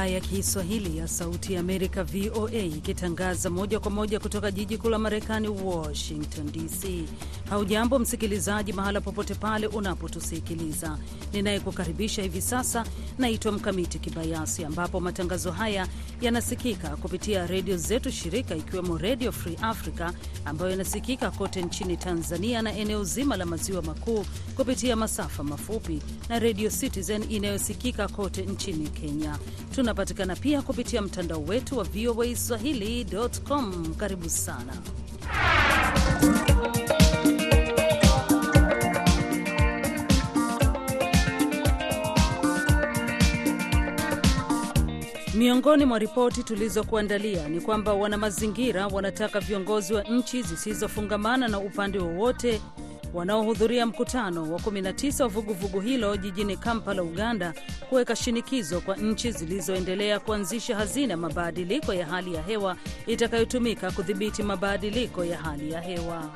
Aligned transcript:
Idhaa 0.00 0.12
ya 0.12 0.20
Kiswahili 0.20 0.98
ya 0.98 1.08
Sauti 1.08 1.52
ya 1.54 1.60
Amerika, 1.60 2.04
VOA, 2.04 2.52
ikitangaza 2.52 3.50
moja 3.50 3.80
kwa 3.80 3.90
moja 3.90 4.20
kutoka 4.20 4.50
jiji 4.50 4.78
kuu 4.78 4.88
la 4.88 4.98
Marekani, 4.98 5.48
Washington 5.48 6.52
DC. 6.52 7.04
Haujambo 7.50 7.98
msikilizaji, 7.98 8.72
mahala 8.72 9.00
popote 9.00 9.34
pale 9.34 9.66
unapotusikiliza. 9.66 10.98
Ninayekukaribisha 11.32 12.22
hivi 12.22 12.40
sasa 12.42 12.84
naitwa 13.18 13.52
Mkamiti 13.52 13.98
Kibayasi, 13.98 14.64
ambapo 14.64 15.00
matangazo 15.00 15.50
haya 15.50 15.86
yanasikika 16.20 16.88
kupitia 16.96 17.46
redio 17.46 17.76
zetu 17.76 18.10
shirika, 18.10 18.54
ikiwemo 18.56 18.98
Redio 18.98 19.32
Free 19.32 19.58
Africa 19.62 20.10
ambayo 20.44 20.72
inasikika 20.72 21.30
kote 21.30 21.62
nchini 21.62 21.96
Tanzania 21.96 22.62
na 22.62 22.72
eneo 22.76 23.04
zima 23.04 23.36
la 23.36 23.46
maziwa 23.46 23.82
makuu 23.82 24.24
kupitia 24.56 24.96
masafa 24.96 25.42
mafupi 25.44 26.02
na 26.28 26.38
Redio 26.38 26.70
Citizen 26.70 27.24
inayosikika 27.30 28.08
kote 28.08 28.42
nchini 28.42 28.88
Kenya. 28.88 29.38
Tunapatikana 30.00 30.36
pia 30.36 30.62
kupitia 30.62 31.02
mtandao 31.02 31.42
wetu 31.42 31.78
wa 31.78 31.84
VOA 31.84 32.36
Swahili.com. 32.36 33.94
Karibu 33.94 34.28
sana. 34.28 34.72
Miongoni 45.34 45.84
mwa 45.84 45.98
ripoti 45.98 46.42
tulizokuandalia 46.42 47.48
ni 47.48 47.60
kwamba 47.60 47.92
wanamazingira 47.94 48.86
wanataka 48.86 49.40
viongozi 49.40 49.94
wa 49.94 50.02
nchi 50.02 50.42
zisizofungamana 50.42 51.48
na 51.48 51.58
upande 51.58 51.98
wowote 51.98 52.60
wanaohudhuria 53.14 53.86
mkutano 53.86 54.52
wa 54.52 54.58
19 54.58 55.22
wa 55.22 55.28
vuguvugu 55.28 55.80
hilo 55.80 56.16
jijini 56.16 56.56
Kampala, 56.56 57.02
Uganda, 57.02 57.54
kuweka 57.88 58.16
shinikizo 58.16 58.80
kwa 58.80 58.96
nchi 58.96 59.32
zilizoendelea 59.32 60.20
kuanzisha 60.20 60.76
hazina 60.76 61.16
mabadiliko 61.16 61.94
ya 61.94 62.06
hali 62.06 62.34
ya 62.34 62.42
hewa 62.42 62.76
itakayotumika 63.06 63.90
kudhibiti 63.90 64.42
mabadiliko 64.42 65.24
ya 65.24 65.38
hali 65.38 65.70
ya 65.72 65.80
hewa. 65.80 66.30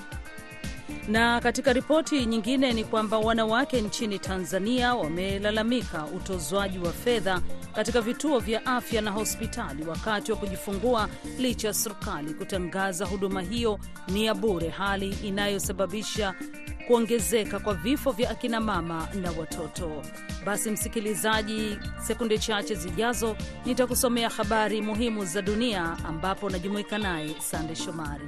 Na 1.09 1.41
katika 1.41 1.73
ripoti 1.73 2.27
nyingine 2.27 2.73
ni 2.73 2.85
kwamba 2.85 3.19
wanawake 3.19 3.81
nchini 3.81 4.19
Tanzania 4.19 4.95
wamelalamika 4.95 6.05
utozwaji 6.07 6.79
wa 6.79 6.93
fedha 6.93 7.41
katika 7.75 8.01
vituo 8.01 8.39
vya 8.39 8.67
afya 8.67 9.03
na 9.03 9.11
hospitali 9.11 9.85
wakati 9.85 10.33
wa 10.33 10.39
kujifungua 10.39 11.09
licha 11.39 11.69
ya 11.69 11.75
serikali 11.75 12.35
kutangaza 12.35 13.05
huduma 13.07 13.43
hiyo 13.43 13.79
ni 14.09 14.25
ya 14.27 14.35
bure, 14.35 14.69
hali 14.69 15.09
inayosababisha 15.23 16.35
kuongezeka 16.87 17.59
kwa 17.59 17.75
vifo 17.75 18.11
vya 18.13 18.31
akina 18.31 18.61
mama 18.61 19.09
na 19.23 19.31
watoto. 19.31 20.03
Basi 20.47 20.71
msikilizaji, 20.71 21.79
sekunde 22.07 22.39
chache 22.39 22.75
zijazo 22.75 23.37
nitakusomea 23.65 24.29
habari 24.31 24.83
muhimu 24.83 25.25
za 25.25 25.43
dunia, 25.43 25.97
ambapo 26.09 26.51
najumuika 26.51 26.99
naye 26.99 27.35
Sande 27.41 27.75
Shomari. 27.77 28.27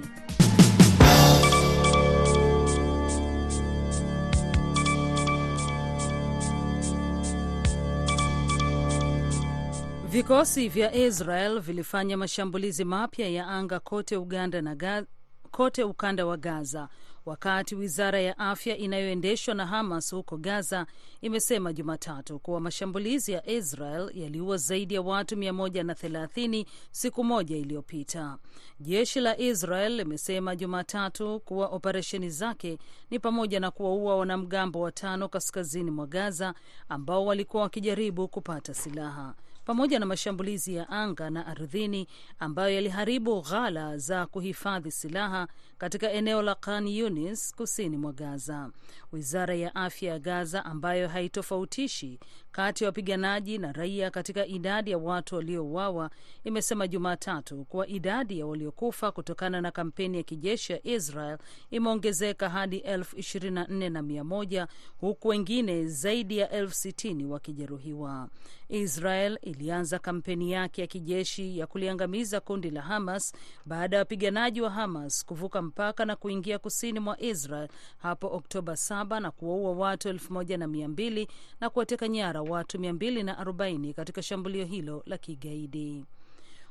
Vikosi 10.16 10.68
vya 10.68 10.94
Israel 10.94 11.60
vilifanya 11.60 12.16
mashambulizi 12.16 12.84
mapya 12.84 13.28
ya 13.28 13.46
anga 13.46 13.80
kote 13.80 14.16
Uganda 14.16 14.62
na 14.62 14.74
Gaza, 14.74 15.06
kote 15.50 15.84
ukanda 15.84 16.26
wa 16.26 16.36
Gaza 16.36 16.88
wakati 17.26 17.74
wizara 17.74 18.20
ya 18.20 18.38
afya 18.38 18.76
inayoendeshwa 18.76 19.54
na 19.54 19.66
Hamas 19.66 20.10
huko 20.14 20.36
Gaza 20.36 20.86
imesema 21.20 21.72
Jumatatu 21.72 22.38
kuwa 22.38 22.60
mashambulizi 22.60 23.32
ya 23.32 23.46
Israel 23.50 24.10
yaliua 24.14 24.56
zaidi 24.56 24.94
ya 24.94 25.02
watu 25.02 25.36
130 25.36 26.66
siku 26.90 27.24
moja 27.24 27.56
iliyopita. 27.56 28.38
Jeshi 28.80 29.20
la 29.20 29.38
Israel 29.38 29.92
limesema 29.96 30.56
Jumatatu 30.56 31.40
kuwa 31.40 31.66
operesheni 31.68 32.30
zake 32.30 32.78
ni 33.10 33.18
pamoja 33.18 33.60
na 33.60 33.70
kuwaua 33.70 34.16
wanamgambo 34.16 34.80
watano 34.80 35.28
kaskazini 35.28 35.90
mwa 35.90 36.06
Gaza 36.06 36.54
ambao 36.88 37.26
walikuwa 37.26 37.62
wakijaribu 37.62 38.28
kupata 38.28 38.74
silaha 38.74 39.34
pamoja 39.66 39.98
na 39.98 40.06
mashambulizi 40.06 40.74
ya 40.74 40.88
anga 40.88 41.30
na 41.30 41.46
ardhini 41.46 42.08
ambayo 42.38 42.74
yaliharibu 42.74 43.42
ghala 43.42 43.98
za 43.98 44.26
kuhifadhi 44.26 44.90
silaha 44.90 45.48
katika 45.78 46.12
eneo 46.12 46.42
la 46.42 46.54
Khan 46.54 46.88
Yunis 46.88 47.54
kusini 47.54 47.96
mwa 47.96 48.12
Gaza. 48.12 48.70
Wizara 49.12 49.54
ya 49.54 49.74
afya 49.74 50.12
ya 50.12 50.18
Gaza, 50.18 50.64
ambayo 50.64 51.08
haitofautishi 51.08 52.18
kati 52.52 52.84
ya 52.84 52.88
wapiganaji 52.88 53.58
na 53.58 53.72
raia 53.72 54.10
katika 54.10 54.46
idadi 54.46 54.90
ya 54.90 54.98
watu 54.98 55.34
waliouawa, 55.34 56.10
imesema 56.44 56.88
Jumatatu 56.88 57.64
kuwa 57.64 57.86
idadi 57.88 58.38
ya 58.38 58.46
waliokufa 58.46 59.12
kutokana 59.12 59.60
na 59.60 59.70
kampeni 59.70 60.16
ya 60.16 60.22
kijeshi 60.22 60.72
ya 60.72 60.86
Israel 60.86 61.38
imeongezeka 61.70 62.48
hadi 62.48 62.76
elfu 62.76 63.16
ishirini 63.18 63.54
na 63.54 63.64
nne 63.66 63.88
na 63.88 64.02
mia 64.02 64.24
moja 64.24 64.68
huku 65.00 65.28
wengine 65.28 65.86
zaidi 65.86 66.38
ya 66.38 66.50
elfu 66.50 66.74
sitini 66.74 67.24
wakijeruhiwa. 67.24 68.28
Israel 68.68 69.38
ilianza 69.42 69.98
kampeni 69.98 70.52
yake 70.52 70.80
ya 70.80 70.86
kijeshi 70.86 71.58
ya 71.58 71.66
kuliangamiza 71.66 72.40
kundi 72.40 72.70
la 72.70 72.82
Hamas 72.82 73.32
baada 73.66 73.96
ya 73.96 74.00
wapiganaji 74.00 74.60
wa 74.60 74.70
Hamas 74.70 75.24
kuvuka 75.24 75.62
mpaka 75.66 76.04
na 76.04 76.16
kuingia 76.16 76.58
kusini 76.58 77.00
mwa 77.00 77.20
Israel 77.20 77.68
hapo 77.98 78.26
Oktoba 78.36 78.72
7 78.72 79.20
na 79.20 79.30
kuwaua 79.30 79.72
watu 79.72 80.08
elfu 80.08 80.32
moja 80.32 80.58
na 80.58 80.66
mia 80.66 80.88
mbili 80.88 81.28
na 81.60 81.70
kuwateka 81.70 82.08
nyara 82.08 82.42
watu 82.42 82.78
240 82.78 83.92
katika 83.94 84.22
shambulio 84.22 84.64
hilo 84.64 85.02
la 85.06 85.18
kigaidi. 85.18 86.04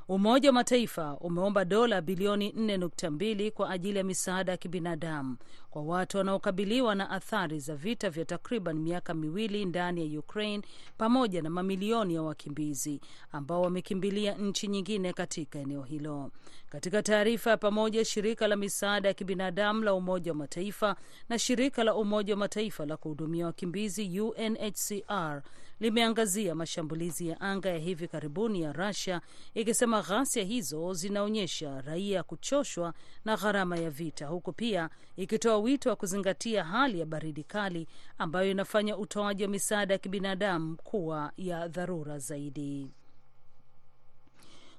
Umoja 0.08 0.48
wa 0.48 0.52
Mataifa 0.52 1.16
umeomba 1.20 1.64
dola 1.64 2.00
bilioni 2.00 2.50
4.2 2.50 3.50
kwa 3.50 3.70
ajili 3.70 3.98
ya 3.98 4.04
misaada 4.04 4.52
ya 4.52 4.58
kibinadamu 4.58 5.36
kwa 5.70 5.82
watu 5.82 6.18
wanaokabiliwa 6.18 6.94
na 6.94 7.10
athari 7.10 7.60
za 7.60 7.76
vita 7.76 8.10
vya 8.10 8.24
takriban 8.24 8.78
miaka 8.78 9.14
miwili 9.14 9.64
ndani 9.64 10.12
ya 10.14 10.18
Ukraine 10.20 10.62
pamoja 10.98 11.42
na 11.42 11.50
mamilioni 11.50 12.14
ya 12.14 12.22
wakimbizi 12.22 13.00
ambao 13.32 13.62
wamekimbilia 13.62 14.34
nchi 14.34 14.68
nyingine 14.68 15.12
katika 15.12 15.58
eneo 15.58 15.82
hilo. 15.82 16.30
Katika 16.68 17.02
taarifa 17.02 17.50
ya 17.50 17.56
pamoja, 17.56 18.04
shirika 18.04 18.48
la 18.48 18.56
misaada 18.56 19.08
ya 19.08 19.14
kibinadamu 19.14 19.82
la 19.84 19.94
Umoja 19.94 20.30
wa 20.32 20.36
Mataifa 20.38 20.96
na 21.28 21.38
shirika 21.38 21.84
la 21.84 21.94
Umoja 21.94 22.32
wa 22.34 22.38
Mataifa 22.38 22.86
la 22.86 22.96
kuhudumia 22.96 23.46
wakimbizi 23.46 24.20
UNHCR 24.20 25.42
limeangazia 25.80 26.54
mashambulizi 26.54 27.28
ya 27.28 27.40
anga 27.40 27.68
ya 27.68 27.78
hivi 27.78 28.08
karibuni 28.08 28.62
ya 28.62 28.72
Russia 28.72 29.20
ikisema 29.54 30.02
ghasia 30.02 30.44
hizo 30.44 30.92
zinaonyesha 30.94 31.80
raia 31.80 32.22
kuchoshwa 32.22 32.94
na 33.24 33.36
gharama 33.36 33.76
ya 33.76 33.90
vita, 33.90 34.26
huku 34.26 34.52
pia 34.52 34.90
ikitoa 35.16 35.58
wito 35.58 35.90
wa 35.90 35.96
kuzingatia 35.96 36.64
hali 36.64 37.00
ya 37.00 37.06
baridi 37.06 37.44
kali 37.44 37.88
ambayo 38.18 38.50
inafanya 38.50 38.96
utoaji 38.96 39.42
wa 39.42 39.48
misaada 39.48 39.94
ya 39.94 39.98
kibinadamu 39.98 40.76
kuwa 40.76 41.32
ya 41.36 41.68
dharura 41.68 42.18
zaidi. 42.18 42.90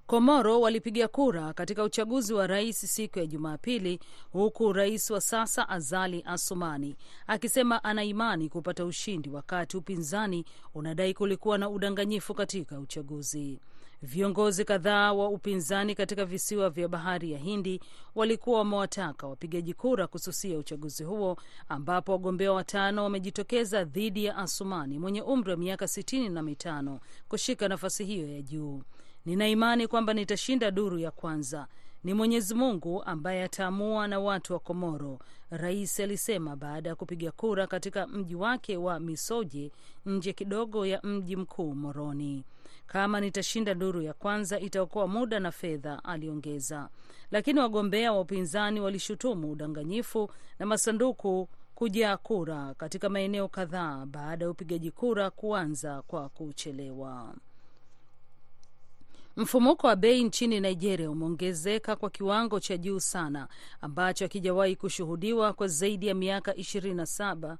Komoro 0.07 0.61
walipiga 0.61 1.07
kura 1.07 1.53
katika 1.53 1.83
uchaguzi 1.83 2.33
wa 2.33 2.47
rais 2.47 2.95
siku 2.95 3.19
ya 3.19 3.25
Jumapili, 3.25 3.99
huku 4.31 4.73
rais 4.73 5.09
wa 5.11 5.21
sasa 5.21 5.69
Azali 5.69 6.23
Asumani 6.25 6.95
akisema 7.27 7.83
ana 7.83 8.03
imani 8.03 8.49
kupata 8.49 8.85
ushindi, 8.85 9.29
wakati 9.29 9.77
upinzani 9.77 10.45
unadai 10.75 11.13
kulikuwa 11.13 11.57
na 11.57 11.69
udanganyifu 11.69 12.33
katika 12.33 12.79
uchaguzi. 12.79 13.59
Viongozi 14.01 14.65
kadhaa 14.65 15.13
wa 15.13 15.29
upinzani 15.29 15.95
katika 15.95 16.25
visiwa 16.25 16.69
vya 16.69 16.87
bahari 16.87 17.31
ya 17.31 17.39
Hindi 17.39 17.79
walikuwa 18.15 18.59
wamewataka 18.59 19.27
wapigaji 19.27 19.73
kura 19.73 20.07
kususia 20.07 20.57
uchaguzi 20.57 21.03
huo, 21.03 21.37
ambapo 21.69 22.11
wagombea 22.11 22.51
watano 22.51 23.03
wamejitokeza 23.03 23.83
dhidi 23.83 24.25
ya 24.25 24.37
Asumani 24.37 24.99
mwenye 24.99 25.21
umri 25.21 25.51
wa 25.51 25.57
miaka 25.57 25.87
sitini 25.87 26.29
na 26.29 26.41
mitano 26.41 26.99
kushika 27.27 27.67
nafasi 27.67 28.05
hiyo 28.05 28.27
ya 28.27 28.41
juu. 28.41 28.81
Nina 29.27 29.47
imani 29.47 29.87
kwamba 29.87 30.13
nitashinda 30.13 30.71
duru 30.71 30.99
ya 30.99 31.11
kwanza. 31.11 31.67
Ni 32.03 32.13
Mwenyezi 32.13 32.53
Mungu 32.55 33.03
ambaye 33.03 33.43
ataamua 33.43 34.07
na 34.07 34.19
watu 34.19 34.53
wa 34.53 34.59
Komoro, 34.59 35.19
rais 35.49 35.99
alisema 35.99 36.55
baada 36.55 36.89
ya 36.89 36.95
kupiga 36.95 37.31
kura 37.31 37.67
katika 37.67 38.07
mji 38.07 38.35
wake 38.35 38.77
wa 38.77 38.99
Misoje, 38.99 39.71
nje 40.05 40.33
kidogo 40.33 40.85
ya 40.85 41.01
mji 41.03 41.35
mkuu 41.35 41.75
Moroni. 41.75 42.43
Kama 42.85 43.19
nitashinda 43.21 43.73
duru 43.73 44.01
ya 44.01 44.13
kwanza 44.13 44.59
itaokoa 44.59 45.07
muda 45.07 45.39
na 45.39 45.51
fedha, 45.51 46.03
aliongeza. 46.03 46.89
Lakini 47.31 47.59
wagombea 47.59 48.13
wa 48.13 48.19
upinzani 48.21 48.79
walishutumu 48.81 49.51
udanganyifu 49.51 50.31
na 50.59 50.65
masanduku 50.65 51.49
kujaa 51.75 52.17
kura 52.17 52.73
katika 52.73 53.09
maeneo 53.09 53.47
kadhaa 53.47 54.05
baada 54.05 54.45
ya 54.45 54.51
upigaji 54.51 54.91
kura 54.91 55.29
kuanza 55.29 56.01
kwa 56.01 56.29
kuchelewa. 56.29 57.35
Mfumuko 59.37 59.87
wa 59.87 59.95
bei 59.95 60.23
nchini 60.23 60.59
Nigeria 60.59 61.11
umeongezeka 61.11 61.95
kwa 61.95 62.09
kiwango 62.09 62.59
cha 62.59 62.77
juu 62.77 62.99
sana 62.99 63.47
ambacho 63.81 64.25
hakijawahi 64.25 64.75
kushuhudiwa 64.75 65.53
kwa 65.53 65.67
zaidi 65.67 66.07
ya 66.07 66.13
miaka 66.15 66.51
27 66.51 67.57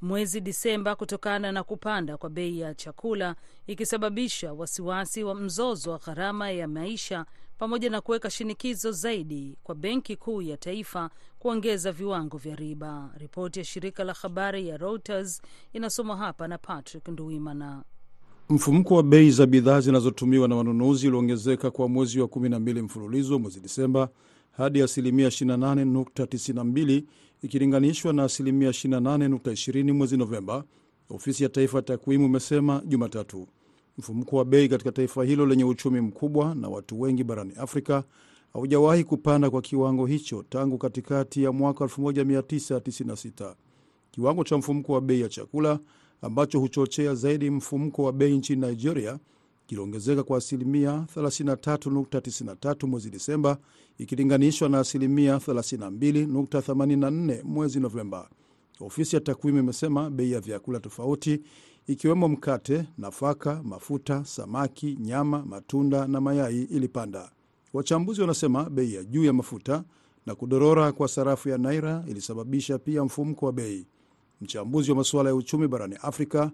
mwezi 0.00 0.40
Disemba 0.40 0.96
kutokana 0.96 1.52
na 1.52 1.62
kupanda 1.62 2.16
kwa 2.16 2.30
bei 2.30 2.60
ya 2.60 2.74
chakula, 2.74 3.36
ikisababisha 3.66 4.52
wasiwasi 4.52 5.24
wa 5.24 5.34
mzozo 5.34 5.90
wa 5.90 5.98
gharama 5.98 6.50
ya 6.50 6.68
maisha 6.68 7.26
pamoja 7.58 7.90
na 7.90 8.00
kuweka 8.00 8.30
shinikizo 8.30 8.92
zaidi 8.92 9.58
kwa 9.62 9.74
Benki 9.74 10.16
Kuu 10.16 10.42
ya 10.42 10.56
Taifa 10.56 11.10
kuongeza 11.38 11.92
viwango 11.92 12.36
vya 12.38 12.56
riba. 12.56 13.10
Ripoti 13.16 13.58
ya 13.58 13.64
shirika 13.64 14.04
la 14.04 14.12
habari 14.12 14.68
ya 14.68 14.76
Reuters 14.76 15.42
inasomwa 15.72 16.16
hapa 16.16 16.48
na 16.48 16.58
Patrick 16.58 17.08
Nduwimana. 17.08 17.84
Mfumuko 18.50 18.94
wa 18.94 19.02
bei 19.02 19.30
za 19.30 19.46
bidhaa 19.46 19.80
zinazotumiwa 19.80 20.48
na 20.48 20.56
wanunuzi 20.56 21.08
uliongezeka 21.08 21.70
kwa 21.70 21.88
mwezi 21.88 22.20
wa 22.20 22.26
12 22.26 22.82
mfululizo 22.82 23.38
mwezi 23.38 23.60
Disemba 23.60 24.08
hadi 24.50 24.82
asilimia 24.82 25.28
28.92 25.28 27.02
ikilinganishwa 27.42 28.12
na 28.12 28.24
asilimia 28.24 28.70
28.20 28.70 29.92
mwezi 29.92 30.16
Novemba, 30.16 30.64
ofisi 31.10 31.42
ya 31.42 31.48
taifa 31.48 31.78
ya 31.78 31.82
takwimu 31.82 32.24
imesema 32.26 32.82
Jumatatu. 32.86 33.46
Mfumuko 33.98 34.36
wa 34.36 34.44
bei 34.44 34.68
katika 34.68 34.92
taifa 34.92 35.24
hilo 35.24 35.46
lenye 35.46 35.64
uchumi 35.64 36.00
mkubwa 36.00 36.54
na 36.54 36.68
watu 36.68 37.00
wengi 37.00 37.24
barani 37.24 37.52
Afrika 37.56 38.04
haujawahi 38.52 39.04
kupanda 39.04 39.50
kwa 39.50 39.62
kiwango 39.62 40.06
hicho 40.06 40.44
tangu 40.48 40.78
katikati 40.78 41.42
ya 41.42 41.52
mwaka 41.52 41.84
1996. 41.84 43.54
Kiwango 44.10 44.44
cha 44.44 44.58
mfumuko 44.58 44.92
wa 44.92 45.00
bei 45.00 45.20
ya 45.20 45.28
chakula 45.28 45.78
ambacho 46.22 46.60
huchochea 46.60 47.14
zaidi 47.14 47.50
mfumuko 47.50 48.02
wa 48.02 48.12
bei 48.12 48.36
nchini 48.38 48.66
Nigeria 48.66 49.18
kiliongezeka 49.66 50.22
kwa 50.22 50.38
asilimia 50.38 51.06
33.93 51.16 52.86
mwezi 52.86 53.10
Disemba 53.10 53.58
ikilinganishwa 53.98 54.68
na 54.68 54.78
asilimia 54.78 55.36
32.84 55.36 57.42
mwezi 57.44 57.80
Novemba. 57.80 58.28
Ofisi 58.80 59.16
ya 59.16 59.20
takwimu 59.20 59.58
imesema 59.58 60.10
bei 60.10 60.32
ya 60.32 60.40
vyakula 60.40 60.80
tofauti 60.80 61.40
ikiwemo 61.86 62.28
mkate, 62.28 62.84
nafaka, 62.98 63.62
mafuta, 63.62 64.24
samaki, 64.24 64.96
nyama, 65.00 65.44
matunda 65.46 66.06
na 66.06 66.20
mayai 66.20 66.62
ilipanda. 66.62 67.30
Wachambuzi 67.72 68.20
wanasema 68.20 68.70
bei 68.70 68.94
ya 68.94 69.04
juu 69.04 69.24
ya 69.24 69.32
mafuta 69.32 69.84
na 70.26 70.34
kudorora 70.34 70.92
kwa 70.92 71.08
sarafu 71.08 71.48
ya 71.48 71.58
naira 71.58 72.04
ilisababisha 72.08 72.78
pia 72.78 73.04
mfumuko 73.04 73.46
wa 73.46 73.52
bei. 73.52 73.86
Mchambuzi 74.40 74.90
wa 74.90 74.96
masuala 74.96 75.28
ya 75.28 75.34
uchumi 75.34 75.68
barani 75.68 75.96
Afrika 76.02 76.50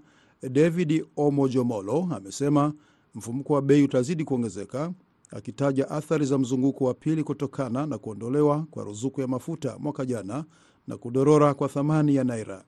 David 0.50 1.04
Omojomolo 1.16 2.08
amesema 2.16 2.72
mfumuko 3.14 3.52
wa 3.54 3.62
bei 3.62 3.82
utazidi 3.82 4.24
kuongezeka, 4.24 4.92
akitaja 5.30 5.90
athari 5.90 6.26
za 6.26 6.38
mzunguko 6.38 6.84
wa 6.84 6.94
pili 6.94 7.24
kutokana 7.24 7.86
na 7.86 7.98
kuondolewa 7.98 8.66
kwa 8.70 8.84
ruzuku 8.84 9.20
ya 9.20 9.26
mafuta 9.26 9.78
mwaka 9.78 10.06
jana 10.06 10.44
na 10.86 10.96
kudorora 10.96 11.54
kwa 11.54 11.68
thamani 11.68 12.14
ya 12.14 12.24
naira. 12.24 12.64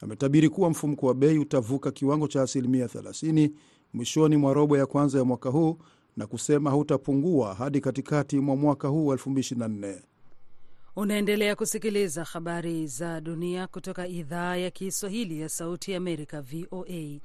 Ametabiri 0.00 0.48
kuwa 0.48 0.70
mfumuko 0.70 1.06
wa 1.06 1.14
bei 1.14 1.38
utavuka 1.38 1.90
kiwango 1.90 2.28
cha 2.28 2.42
asilimia 2.42 2.86
30 2.86 3.50
mwishoni 3.94 4.36
mwa 4.36 4.54
robo 4.54 4.76
ya 4.78 4.86
kwanza 4.86 5.18
ya 5.18 5.24
mwaka 5.24 5.50
huu 5.50 5.78
na 6.16 6.26
kusema 6.26 6.70
hautapungua 6.70 7.54
hadi 7.54 7.80
katikati 7.80 8.40
mwa 8.40 8.56
mwaka 8.56 8.88
huu 8.88 9.06
wa 9.06 9.16
2024. 9.16 10.00
Unaendelea 10.96 11.56
kusikiliza 11.56 12.24
habari 12.24 12.86
za 12.86 13.20
dunia 13.20 13.66
kutoka 13.66 14.06
idhaa 14.08 14.56
ya 14.56 14.70
Kiswahili 14.70 15.40
ya 15.40 15.48
Sauti 15.48 15.90
ya 15.90 15.96
Amerika, 15.96 16.42
VOA. 16.42 17.20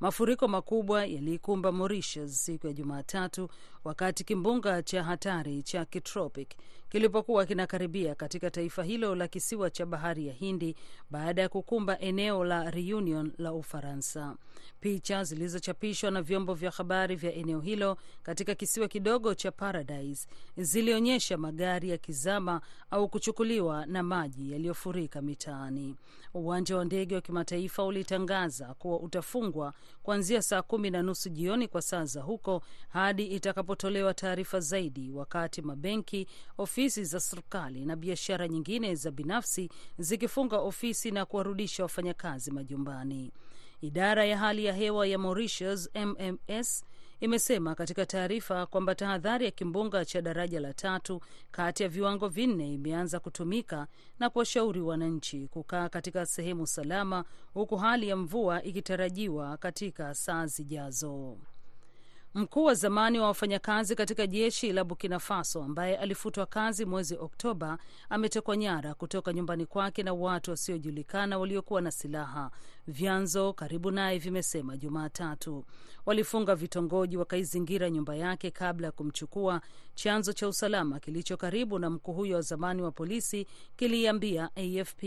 Mafuriko 0.00 0.48
makubwa 0.48 1.06
yaliikumba 1.06 1.72
Mauritius 1.72 2.44
siku 2.44 2.66
ya 2.66 2.72
Jumatatu 2.72 3.48
wakati 3.84 4.24
kimbunga 4.24 4.82
cha 4.82 5.04
hatari 5.04 5.62
cha 5.62 5.84
kitropic 5.84 6.48
kilipokuwa 6.90 7.46
kinakaribia 7.46 8.14
katika 8.14 8.50
taifa 8.50 8.82
hilo 8.84 9.14
la 9.14 9.28
kisiwa 9.28 9.70
cha 9.70 9.86
bahari 9.86 10.26
ya 10.26 10.32
Hindi 10.32 10.76
baada 11.10 11.42
ya 11.42 11.48
kukumba 11.48 11.98
eneo 12.00 12.44
la 12.44 12.70
Reunion 12.70 13.32
la 13.38 13.52
Ufaransa. 13.52 14.36
Picha 14.80 15.24
zilizochapishwa 15.24 16.10
na 16.10 16.22
vyombo 16.22 16.54
vya 16.54 16.70
habari 16.70 17.16
vya 17.16 17.34
eneo 17.34 17.60
hilo 17.60 17.96
katika 18.22 18.54
kisiwa 18.54 18.88
kidogo 18.88 19.34
cha 19.34 19.52
Paradise 19.52 20.28
zilionyesha 20.56 21.36
magari 21.36 21.90
yakizama 21.90 22.60
au 22.90 23.08
kuchukuliwa 23.08 23.86
na 23.86 24.02
maji 24.02 24.52
yaliyofurika 24.52 25.22
mitaani. 25.22 25.96
Uwanja 26.34 26.76
wa 26.76 26.84
ndege 26.84 27.14
wa 27.14 27.20
kimataifa 27.20 27.84
ulitangaza 27.84 28.74
kuwa 28.74 29.00
utafungwa 29.00 29.74
kuanzia 30.02 30.42
saa 30.42 30.62
kumi 30.62 30.90
na 30.90 31.02
nusu 31.02 31.28
jioni 31.28 31.68
kwa 31.68 31.82
saa 31.82 32.04
za 32.04 32.20
huko 32.22 32.62
hadi 32.88 33.26
itakapotolewa 33.26 34.14
taarifa 34.14 34.60
zaidi, 34.60 35.10
wakati 35.10 35.62
mabenki, 35.62 36.26
ofisi 36.58 36.79
za 36.88 37.20
serikali 37.20 37.84
na 37.84 37.96
biashara 37.96 38.48
nyingine 38.48 38.94
za 38.94 39.10
binafsi 39.10 39.70
zikifunga 39.98 40.58
ofisi 40.58 41.10
na 41.10 41.24
kuwarudisha 41.24 41.82
wafanyakazi 41.82 42.50
majumbani. 42.50 43.32
Idara 43.80 44.24
ya 44.24 44.38
hali 44.38 44.64
ya 44.64 44.72
hewa 44.72 45.06
ya 45.06 45.18
Mauritius, 45.18 45.90
MMS, 45.94 46.84
imesema 47.20 47.74
katika 47.74 48.06
taarifa 48.06 48.66
kwamba 48.66 48.94
tahadhari 48.94 49.44
ya 49.44 49.50
kimbunga 49.50 50.04
cha 50.04 50.22
daraja 50.22 50.60
la 50.60 50.74
tatu 50.74 51.20
kati 51.50 51.82
ya 51.82 51.88
viwango 51.88 52.28
vinne 52.28 52.72
imeanza 52.74 53.20
kutumika 53.20 53.86
na 54.18 54.30
kuwashauri 54.30 54.80
wananchi 54.80 55.48
kukaa 55.48 55.88
katika 55.88 56.26
sehemu 56.26 56.66
salama, 56.66 57.24
huku 57.54 57.76
hali 57.76 58.08
ya 58.08 58.16
mvua 58.16 58.62
ikitarajiwa 58.62 59.56
katika 59.56 60.14
saa 60.14 60.46
zijazo. 60.46 61.38
Mkuu 62.34 62.64
wa 62.64 62.74
zamani 62.74 63.18
wa 63.18 63.26
wafanyakazi 63.26 63.94
katika 63.96 64.26
jeshi 64.26 64.72
la 64.72 64.84
Burkina 64.84 65.18
Faso 65.18 65.62
ambaye 65.62 65.96
alifutwa 65.96 66.46
kazi 66.46 66.84
mwezi 66.84 67.16
Oktoba 67.16 67.78
ametekwa 68.10 68.56
nyara 68.56 68.94
kutoka 68.94 69.32
nyumbani 69.32 69.66
kwake 69.66 70.02
na 70.02 70.12
watu 70.14 70.50
wasiojulikana 70.50 71.38
waliokuwa 71.38 71.80
na 71.80 71.90
silaha, 71.90 72.50
vyanzo 72.86 73.52
karibu 73.52 73.90
naye 73.90 74.18
vimesema 74.18 74.76
Jumatatu. 74.76 75.64
Walifunga 76.06 76.54
vitongoji, 76.54 77.16
wakaizingira 77.16 77.90
nyumba 77.90 78.16
yake 78.16 78.50
kabla 78.50 78.86
ya 78.86 78.92
kumchukua. 78.92 79.60
Chanzo 79.94 80.32
cha 80.32 80.48
usalama 80.48 81.00
kilicho 81.00 81.36
karibu 81.36 81.78
na 81.78 81.90
mkuu 81.90 82.12
huyo 82.12 82.36
wa 82.36 82.42
zamani 82.42 82.82
wa 82.82 82.90
polisi 82.90 83.46
kiliambia 83.76 84.50
AFP. 84.56 85.02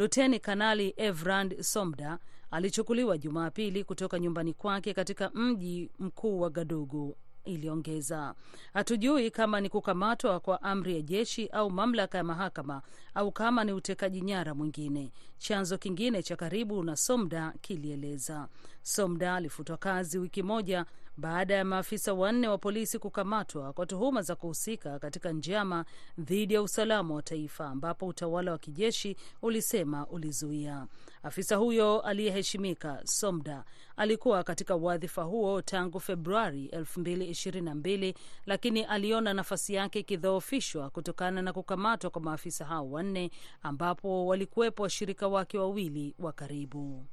Luteni 0.00 0.40
Kanali 0.40 0.94
Evrand 0.96 1.60
Somda 1.62 2.18
alichukuliwa 2.50 3.18
Jumapili 3.18 3.84
kutoka 3.84 4.18
nyumbani 4.18 4.54
kwake 4.54 4.94
katika 4.94 5.30
mji 5.34 5.90
mkuu 5.98 6.40
wa 6.40 6.50
Gadugu. 6.50 7.16
Iliongeza, 7.44 8.34
hatujui 8.72 9.30
kama 9.30 9.60
ni 9.60 9.68
kukamatwa 9.68 10.40
kwa 10.40 10.62
amri 10.62 10.94
ya 10.94 11.02
jeshi 11.02 11.46
au 11.46 11.70
mamlaka 11.70 12.18
ya 12.18 12.24
mahakama 12.24 12.82
au 13.14 13.32
kama 13.32 13.64
ni 13.64 13.72
utekaji 13.72 14.20
nyara 14.20 14.54
mwingine, 14.54 15.12
chanzo 15.38 15.78
kingine 15.78 16.22
cha 16.22 16.36
karibu 16.36 16.82
na 16.82 16.96
Somda 16.96 17.54
kilieleza. 17.60 18.48
Somda 18.82 19.34
alifutwa 19.34 19.76
kazi 19.76 20.18
wiki 20.18 20.42
moja 20.42 20.86
baada 21.16 21.54
ya 21.54 21.64
maafisa 21.64 22.14
wanne 22.14 22.48
wa 22.48 22.58
polisi 22.58 22.98
kukamatwa 22.98 23.72
kwa 23.72 23.86
tuhuma 23.86 24.22
za 24.22 24.34
kuhusika 24.36 24.98
katika 24.98 25.32
njama 25.32 25.84
dhidi 26.18 26.54
ya 26.54 26.62
usalama 26.62 27.14
wa 27.14 27.22
taifa, 27.22 27.66
ambapo 27.68 28.06
utawala 28.06 28.52
wa 28.52 28.58
kijeshi 28.58 29.16
ulisema 29.42 30.06
ulizuia. 30.06 30.86
Afisa 31.22 31.56
huyo 31.56 32.00
aliyeheshimika 32.00 33.00
Somda 33.04 33.64
alikuwa 33.96 34.44
katika 34.44 34.76
wadhifa 34.76 35.22
huo 35.22 35.62
tangu 35.62 36.00
Februari 36.00 36.66
2022 36.66 38.14
lakini 38.46 38.82
aliona 38.84 39.34
nafasi 39.34 39.74
yake 39.74 39.98
ikidhoofishwa 39.98 40.90
kutokana 40.90 41.42
na 41.42 41.52
kukamatwa 41.52 42.10
kwa 42.10 42.22
maafisa 42.22 42.64
hao 42.64 42.90
wanne, 42.90 43.30
ambapo 43.62 44.26
walikuwepo 44.26 44.82
washirika 44.82 45.28
wake 45.28 45.58
wawili 45.58 46.14
wa 46.18 46.32
karibu. 46.32 47.06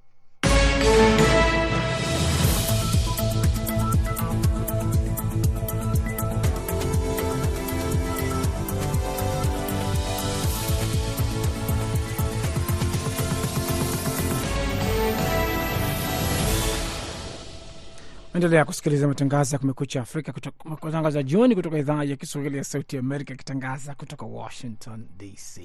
Endelea 18.38 18.66
kusikiliza 18.66 19.08
matangazo 19.08 19.56
ya 19.56 19.60
Kumekucha 19.60 20.02
Afrika, 20.02 20.34
matangazo 20.82 21.18
ya 21.18 21.24
jioni 21.24 21.56
kutoka 21.56 21.78
idhaa 21.78 22.04
ya 22.04 22.16
Kiswahili 22.16 22.58
ya 22.58 22.64
Sauti 22.64 22.96
ya 22.96 23.00
Amerika, 23.00 23.34
ikitangaza 23.34 23.96
kutoka 23.96 24.26
Washington 24.26 25.08
DC. 25.18 25.62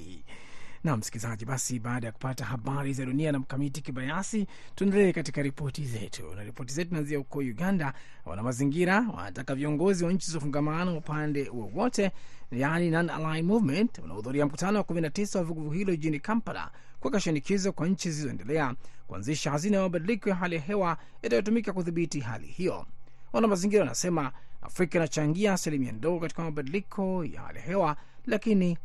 Na 0.83 0.97
msikilizaji, 0.97 1.45
basi 1.45 1.79
baada 1.79 2.07
ya 2.07 2.13
kupata 2.13 2.45
habari 2.45 2.93
za 2.93 3.05
dunia 3.05 3.31
na 3.31 3.39
Mkamiti 3.39 3.81
Kibayasi, 3.81 4.47
tuendelee 4.75 5.11
katika 5.13 5.41
ripoti 5.41 5.85
zetu. 5.85 6.35
Na 6.35 6.43
ripoti 6.43 6.73
zetu 6.73 6.91
inaanzia 6.91 7.17
huko 7.17 7.39
Uganda. 7.39 7.93
Wana 8.25 8.43
mazingira 8.43 9.05
wanataka 9.15 9.55
viongozi 9.55 10.03
wa 10.05 10.13
nchi 10.13 10.31
za 10.31 10.37
ufungamano 10.37 10.97
upande 10.97 11.49
wowote, 11.49 12.11
yani 12.51 12.89
non-aligned 12.89 13.45
movement, 13.45 13.99
unahudhuria 13.99 14.45
mkutano 14.45 14.77
wa 14.77 14.83
19 14.83 15.37
wa 15.37 15.43
vuguvugu 15.43 15.73
hilo 15.73 15.91
jijini 15.91 16.19
Kampala 16.19 16.71
kuweka 16.99 17.19
shinikizo 17.19 17.71
kwa 17.71 17.87
nchi 17.87 18.11
zilizoendelea 18.11 18.73
kuanzisha 19.07 19.51
hazina 19.51 19.77
ya 19.77 19.83
mabadiliko 19.83 20.29
ya 20.29 20.35
hali 20.35 20.55
ya 20.55 20.61
hewa 20.61 20.97
itayotumika 21.21 21.73
kudhibiti 21.73 22.19
hali 22.19 22.47
hiyo. 22.47 22.85
Wana 23.33 23.47
mazingira 23.47 23.81
wanasema 23.83 24.31
Afrika 24.61 24.97
inachangia 24.97 25.53
asilimia 25.53 25.91
ndogo 25.91 26.19
katika 26.19 26.43
mabadiliko 26.43 27.25
ya 27.25 27.41
hali 27.41 27.59
ya 27.59 27.65
hewa, 27.65 27.97
lakini 28.25 28.77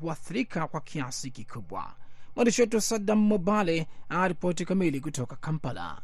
huathirika 0.00 0.66
kwa 0.66 0.80
kiasi 0.80 1.30
kikubwa. 1.30 1.94
Mwandishi 2.36 2.60
wetu 2.60 2.80
Sadam 2.80 3.18
Mobale 3.18 3.86
aripoti 4.08 4.64
kamili 4.64 5.00
kutoka 5.00 5.36
Kampala. 5.36 6.02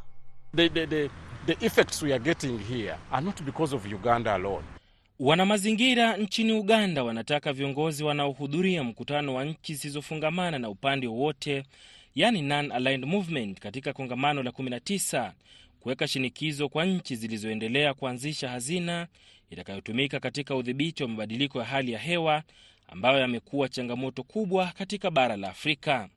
The, 0.57 0.69
the, 0.69 0.87
the, 0.87 1.11
the 1.47 1.67
effects 1.67 2.03
we 2.03 2.13
are 2.15 2.25
getting 2.25 2.59
here 2.59 2.97
are 3.13 3.25
not 3.27 3.43
because 3.43 3.77
of 3.77 3.87
Uganda 3.93 4.35
alone. 4.35 4.65
Wanamazingira 5.21 6.17
nchini 6.17 6.53
Uganda 6.53 7.05
wanataka 7.05 7.53
viongozi 7.53 8.05
wanaohudhuria 8.05 8.85
mkutano 8.85 9.35
wa 9.35 9.45
nchi 9.45 9.75
zisizofungamana 9.75 10.59
na 10.59 10.69
upande 10.71 11.07
wowote, 11.07 11.65
yani 12.15 12.43
non-aligned 12.43 13.05
movement, 13.05 13.61
katika 13.61 13.93
kongamano 13.93 14.43
la 14.43 14.51
19 14.51 15.33
kuweka 15.81 16.09
shinikizo 16.09 16.69
kwa 16.69 16.85
nchi 16.85 17.17
zilizoendelea 17.17 17.95
kuanzisha 17.95 18.49
hazina 18.49 19.07
itakayotumika 19.51 20.21
katika 20.21 20.57
udhibiti 20.57 21.03
wa 21.03 21.09
mabadiliko 21.09 21.59
ya 21.59 21.65
hali 21.65 21.93
ya 21.93 21.99
hewa 21.99 22.43
ambayo 22.89 23.19
yamekuwa 23.21 23.69
changamoto 23.69 24.23
kubwa 24.23 24.67
katika 24.79 25.11
bara 25.11 25.37
la 25.37 25.49
Afrika. 25.49 26.09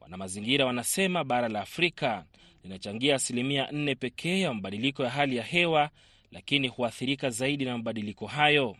Wanamazingira 0.00 0.66
wanasema 0.66 1.24
bara 1.24 1.48
la 1.48 1.60
Afrika 1.60 2.24
linachangia 2.64 3.14
asilimia 3.14 3.64
4 3.66 3.96
pekee 3.96 4.40
ya 4.40 4.54
mabadiliko 4.54 5.04
ya 5.04 5.10
hali 5.10 5.36
ya 5.36 5.42
hewa 5.42 5.90
lakini 6.32 6.68
huathirika 6.68 7.30
zaidi 7.30 7.64
na 7.64 7.76
mabadiliko 7.78 8.26
hayo. 8.26 8.76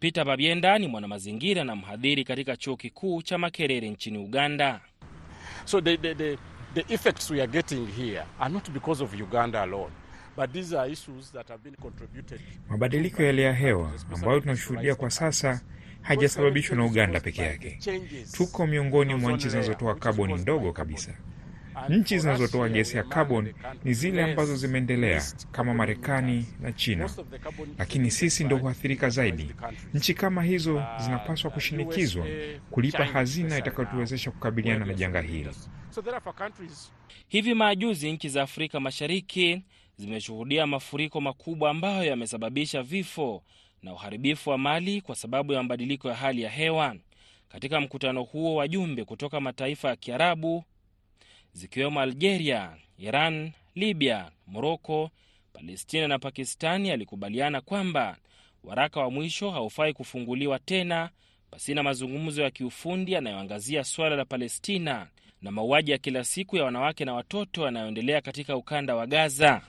Peter 0.00 0.24
Babyenda 0.24 0.78
ni 0.78 0.88
mwanamazingira 0.88 1.64
na 1.64 1.76
mhadhiri 1.76 2.24
katika 2.24 2.56
chuo 2.56 2.76
kikuu 2.76 3.22
cha 3.22 3.38
Makerere 3.38 3.90
nchini 3.90 4.18
Uganda. 4.18 4.80
So 5.64 5.80
the, 5.80 5.96
the, 5.96 6.14
the, 6.14 6.38
the 6.74 6.94
effects 6.94 7.30
we 7.30 7.40
are 7.42 7.52
getting 7.52 7.86
here 7.86 8.24
are 8.40 8.54
not 8.54 8.70
because 8.70 9.04
of 9.04 9.14
Uganda 9.20 9.62
alone. 9.62 9.90
But 10.36 10.52
these 10.52 10.74
are 10.78 10.92
issues 10.92 11.30
that 11.32 11.48
have 11.48 11.62
been 11.62 11.76
contributed. 11.76 12.40
Mabadiliko 12.68 13.22
ya 13.22 13.26
hali 13.28 13.42
ya 13.42 13.52
hewa 13.52 13.92
ambayo 14.14 14.40
tunashuhudia 14.40 14.94
kwa 14.94 15.10
sasa 15.10 15.60
hajasababishwa 16.02 16.76
na 16.76 16.84
Uganda 16.84 17.20
peke 17.20 17.42
yake. 17.42 17.78
Tuko 18.32 18.66
miongoni 18.66 19.14
mwa 19.14 19.32
nchi 19.32 19.48
zinazotoa 19.48 19.94
kaboni 19.94 20.34
ndogo 20.34 20.72
kabisa. 20.72 21.14
Nchi 21.88 22.18
zinazotoa 22.18 22.68
gesi 22.68 22.96
ya 22.96 23.02
kaboni 23.02 23.54
ni 23.84 23.94
zile 23.94 24.24
ambazo 24.24 24.56
zimeendelea 24.56 25.22
kama 25.52 25.74
Marekani 25.74 26.46
na 26.60 26.72
China, 26.72 27.10
lakini 27.78 28.10
sisi 28.10 28.44
ndo 28.44 28.56
huathirika 28.56 29.08
zaidi. 29.10 29.54
Nchi 29.94 30.14
kama 30.14 30.42
hizo 30.42 30.82
zinapaswa 31.04 31.50
kushinikizwa 31.50 32.26
kulipa 32.70 33.04
hazina 33.04 33.58
itakayotuwezesha 33.58 34.30
kukabiliana 34.30 34.84
na 34.84 34.94
janga 34.94 35.20
hili. 35.20 35.50
Hivi 37.28 37.54
majuzi 37.54 38.12
nchi 38.12 38.28
za 38.28 38.42
Afrika 38.42 38.80
Mashariki 38.80 39.62
zimeshuhudia 39.96 40.66
mafuriko 40.66 41.20
makubwa 41.20 41.70
ambayo 41.70 42.04
yamesababisha 42.04 42.82
vifo 42.82 43.42
na 43.82 43.92
uharibifu 43.92 44.50
wa 44.50 44.58
mali 44.58 45.00
kwa 45.00 45.14
sababu 45.14 45.52
ya 45.52 45.62
mabadiliko 45.62 46.08
ya 46.08 46.14
hali 46.14 46.42
ya 46.42 46.50
hewa. 46.50 46.96
Katika 47.48 47.80
mkutano 47.80 48.22
huo, 48.22 48.54
wajumbe 48.54 49.04
kutoka 49.04 49.40
mataifa 49.40 49.88
ya 49.88 49.96
Kiarabu 49.96 50.64
zikiwemo 51.52 52.00
Algeria, 52.00 52.76
Iran, 52.98 53.52
Libya, 53.74 54.30
Moroko, 54.46 55.10
Palestina 55.52 56.08
na 56.08 56.18
Pakistani 56.18 56.90
alikubaliana 56.90 57.60
kwamba 57.60 58.16
waraka 58.64 59.00
wa 59.00 59.10
mwisho 59.10 59.50
haufai 59.50 59.92
kufunguliwa 59.92 60.58
tena 60.58 61.10
pasina 61.50 61.82
mazungumzo 61.82 62.42
ya 62.42 62.50
kiufundi 62.50 63.12
yanayoangazia 63.12 63.84
suala 63.84 64.16
la 64.16 64.24
Palestina 64.24 65.06
na 65.42 65.50
mauaji 65.50 65.90
ya 65.90 65.98
kila 65.98 66.24
siku 66.24 66.56
ya 66.56 66.64
wanawake 66.64 67.04
na 67.04 67.14
watoto 67.14 67.64
yanayoendelea 67.64 68.20
katika 68.20 68.56
ukanda 68.56 68.94
wa 68.96 69.06
Gaza. 69.06 69.62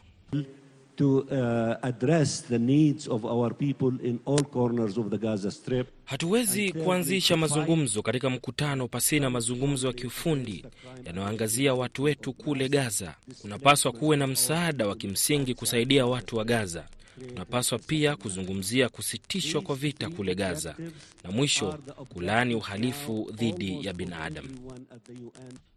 To, 0.95 1.17
uh, 1.17 1.85
address 1.85 2.45
the 2.47 2.57
needs 2.59 3.07
of 3.07 3.25
our 3.25 3.53
people 3.57 3.91
in 4.07 4.19
all 4.25 4.43
corners 4.43 4.97
of 4.97 5.09
the 5.09 5.17
Gaza 5.17 5.51
Strip. 5.51 5.87
Hatuwezi 6.05 6.71
kuanzisha 6.71 7.37
mazungumzo 7.37 8.01
katika 8.01 8.29
mkutano 8.29 8.87
pasina 8.87 9.29
mazungumzo 9.29 9.87
ya 9.87 9.93
kiufundi 9.93 10.65
yanayoangazia 11.05 11.73
watu 11.73 12.03
wetu 12.03 12.33
kule 12.33 12.69
Gaza. 12.69 13.15
Unapaswa 13.43 13.91
kuwe 13.91 14.17
na 14.17 14.27
msaada 14.27 14.87
wa 14.87 14.95
kimsingi 14.95 15.53
kusaidia 15.53 16.05
watu 16.05 16.37
wa 16.37 16.43
Gaza. 16.45 16.83
Tunapaswa 17.19 17.79
pia 17.79 18.15
kuzungumzia 18.15 18.89
kusitishwa 18.89 19.61
kwa 19.61 19.75
vita 19.75 20.09
kule 20.09 20.35
Gaza 20.35 20.75
na 21.23 21.31
mwisho 21.31 21.71
kulaani 22.09 22.55
uhalifu 22.55 23.31
dhidi 23.33 23.85
ya 23.85 23.93
binadamu. 23.93 24.49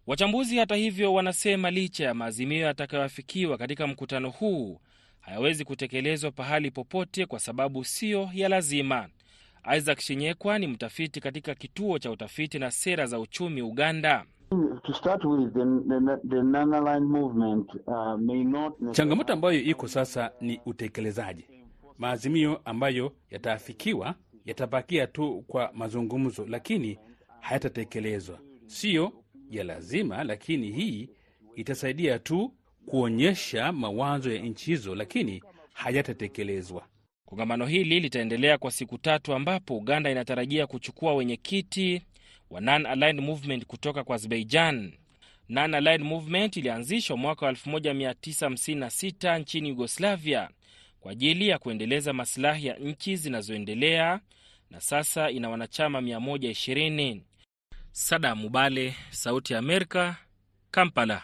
Wachambuzi 0.06 0.56
hata 0.58 0.74
hivyo, 0.76 1.14
wanasema 1.14 1.70
licha 1.70 2.04
ya 2.04 2.14
maazimio 2.14 2.66
yatakayoafikiwa 2.66 3.58
katika 3.58 3.86
mkutano 3.86 4.30
huu 4.30 4.80
hayawezi 5.20 5.64
kutekelezwa 5.64 6.30
pahali 6.30 6.70
popote 6.70 7.26
kwa 7.26 7.40
sababu 7.40 7.84
siyo 7.84 8.30
ya 8.34 8.48
lazima. 8.48 9.08
Isaac 9.76 10.00
Shinyekwa 10.00 10.58
ni 10.58 10.66
mtafiti 10.66 11.20
katika 11.20 11.54
kituo 11.54 11.98
cha 11.98 12.10
utafiti 12.10 12.58
na 12.58 12.70
sera 12.70 13.06
za 13.06 13.18
uchumi 13.18 13.62
Uganda. 13.62 14.24
Changamoto 18.92 19.32
ambayo 19.32 19.60
iko 19.60 19.88
sasa 19.88 20.30
ni 20.40 20.60
utekelezaji. 20.66 21.44
Maazimio 21.98 22.60
ambayo 22.64 23.12
yataafikiwa 23.30 24.14
yatabakia 24.44 25.06
tu 25.06 25.44
kwa 25.46 25.70
mazungumzo, 25.74 26.46
lakini 26.46 26.98
hayatatekelezwa. 27.40 28.38
Siyo 28.66 29.12
ya 29.50 29.64
lazima, 29.64 30.24
lakini 30.24 30.70
hii 30.72 31.08
itasaidia 31.54 32.18
tu 32.18 32.52
kuonyesha 32.86 33.72
mawazo 33.72 34.32
ya 34.32 34.42
nchi 34.42 34.70
hizo, 34.70 34.94
lakini 34.94 35.42
hayatatekelezwa. 35.72 36.86
Kongamano 37.24 37.66
hili 37.66 38.00
litaendelea 38.00 38.58
kwa 38.58 38.70
siku 38.70 38.98
tatu, 38.98 39.34
ambapo 39.34 39.76
Uganda 39.76 40.10
inatarajia 40.10 40.66
kuchukua 40.66 41.14
wenyekiti 41.14 42.02
wa 42.50 42.60
Non-Aligned 42.60 43.20
Movement 43.20 43.66
kutoka 43.66 44.04
kwa 44.04 44.14
Azerbaijan. 44.16 44.92
Non-Aligned 45.48 46.02
Movement 46.06 46.56
ilianzishwa 46.56 47.16
mwaka 47.16 47.46
wa 47.46 47.52
1956 47.52 49.38
nchini 49.38 49.68
Yugoslavia 49.68 50.50
kwa 51.00 51.12
ajili 51.12 51.48
ya 51.48 51.58
kuendeleza 51.58 52.12
masilahi 52.12 52.66
ya 52.66 52.76
nchi 52.76 53.16
zinazoendelea 53.16 54.20
na 54.70 54.80
sasa 54.80 55.30
ina 55.30 55.48
wanachama 55.50 56.00
120. 56.00 57.20
Sada 57.92 58.34
Mubale, 58.34 58.94
Sauti 59.10 59.52
ya 59.52 59.58
Amerika, 59.58 60.16
Kampala. 60.70 61.22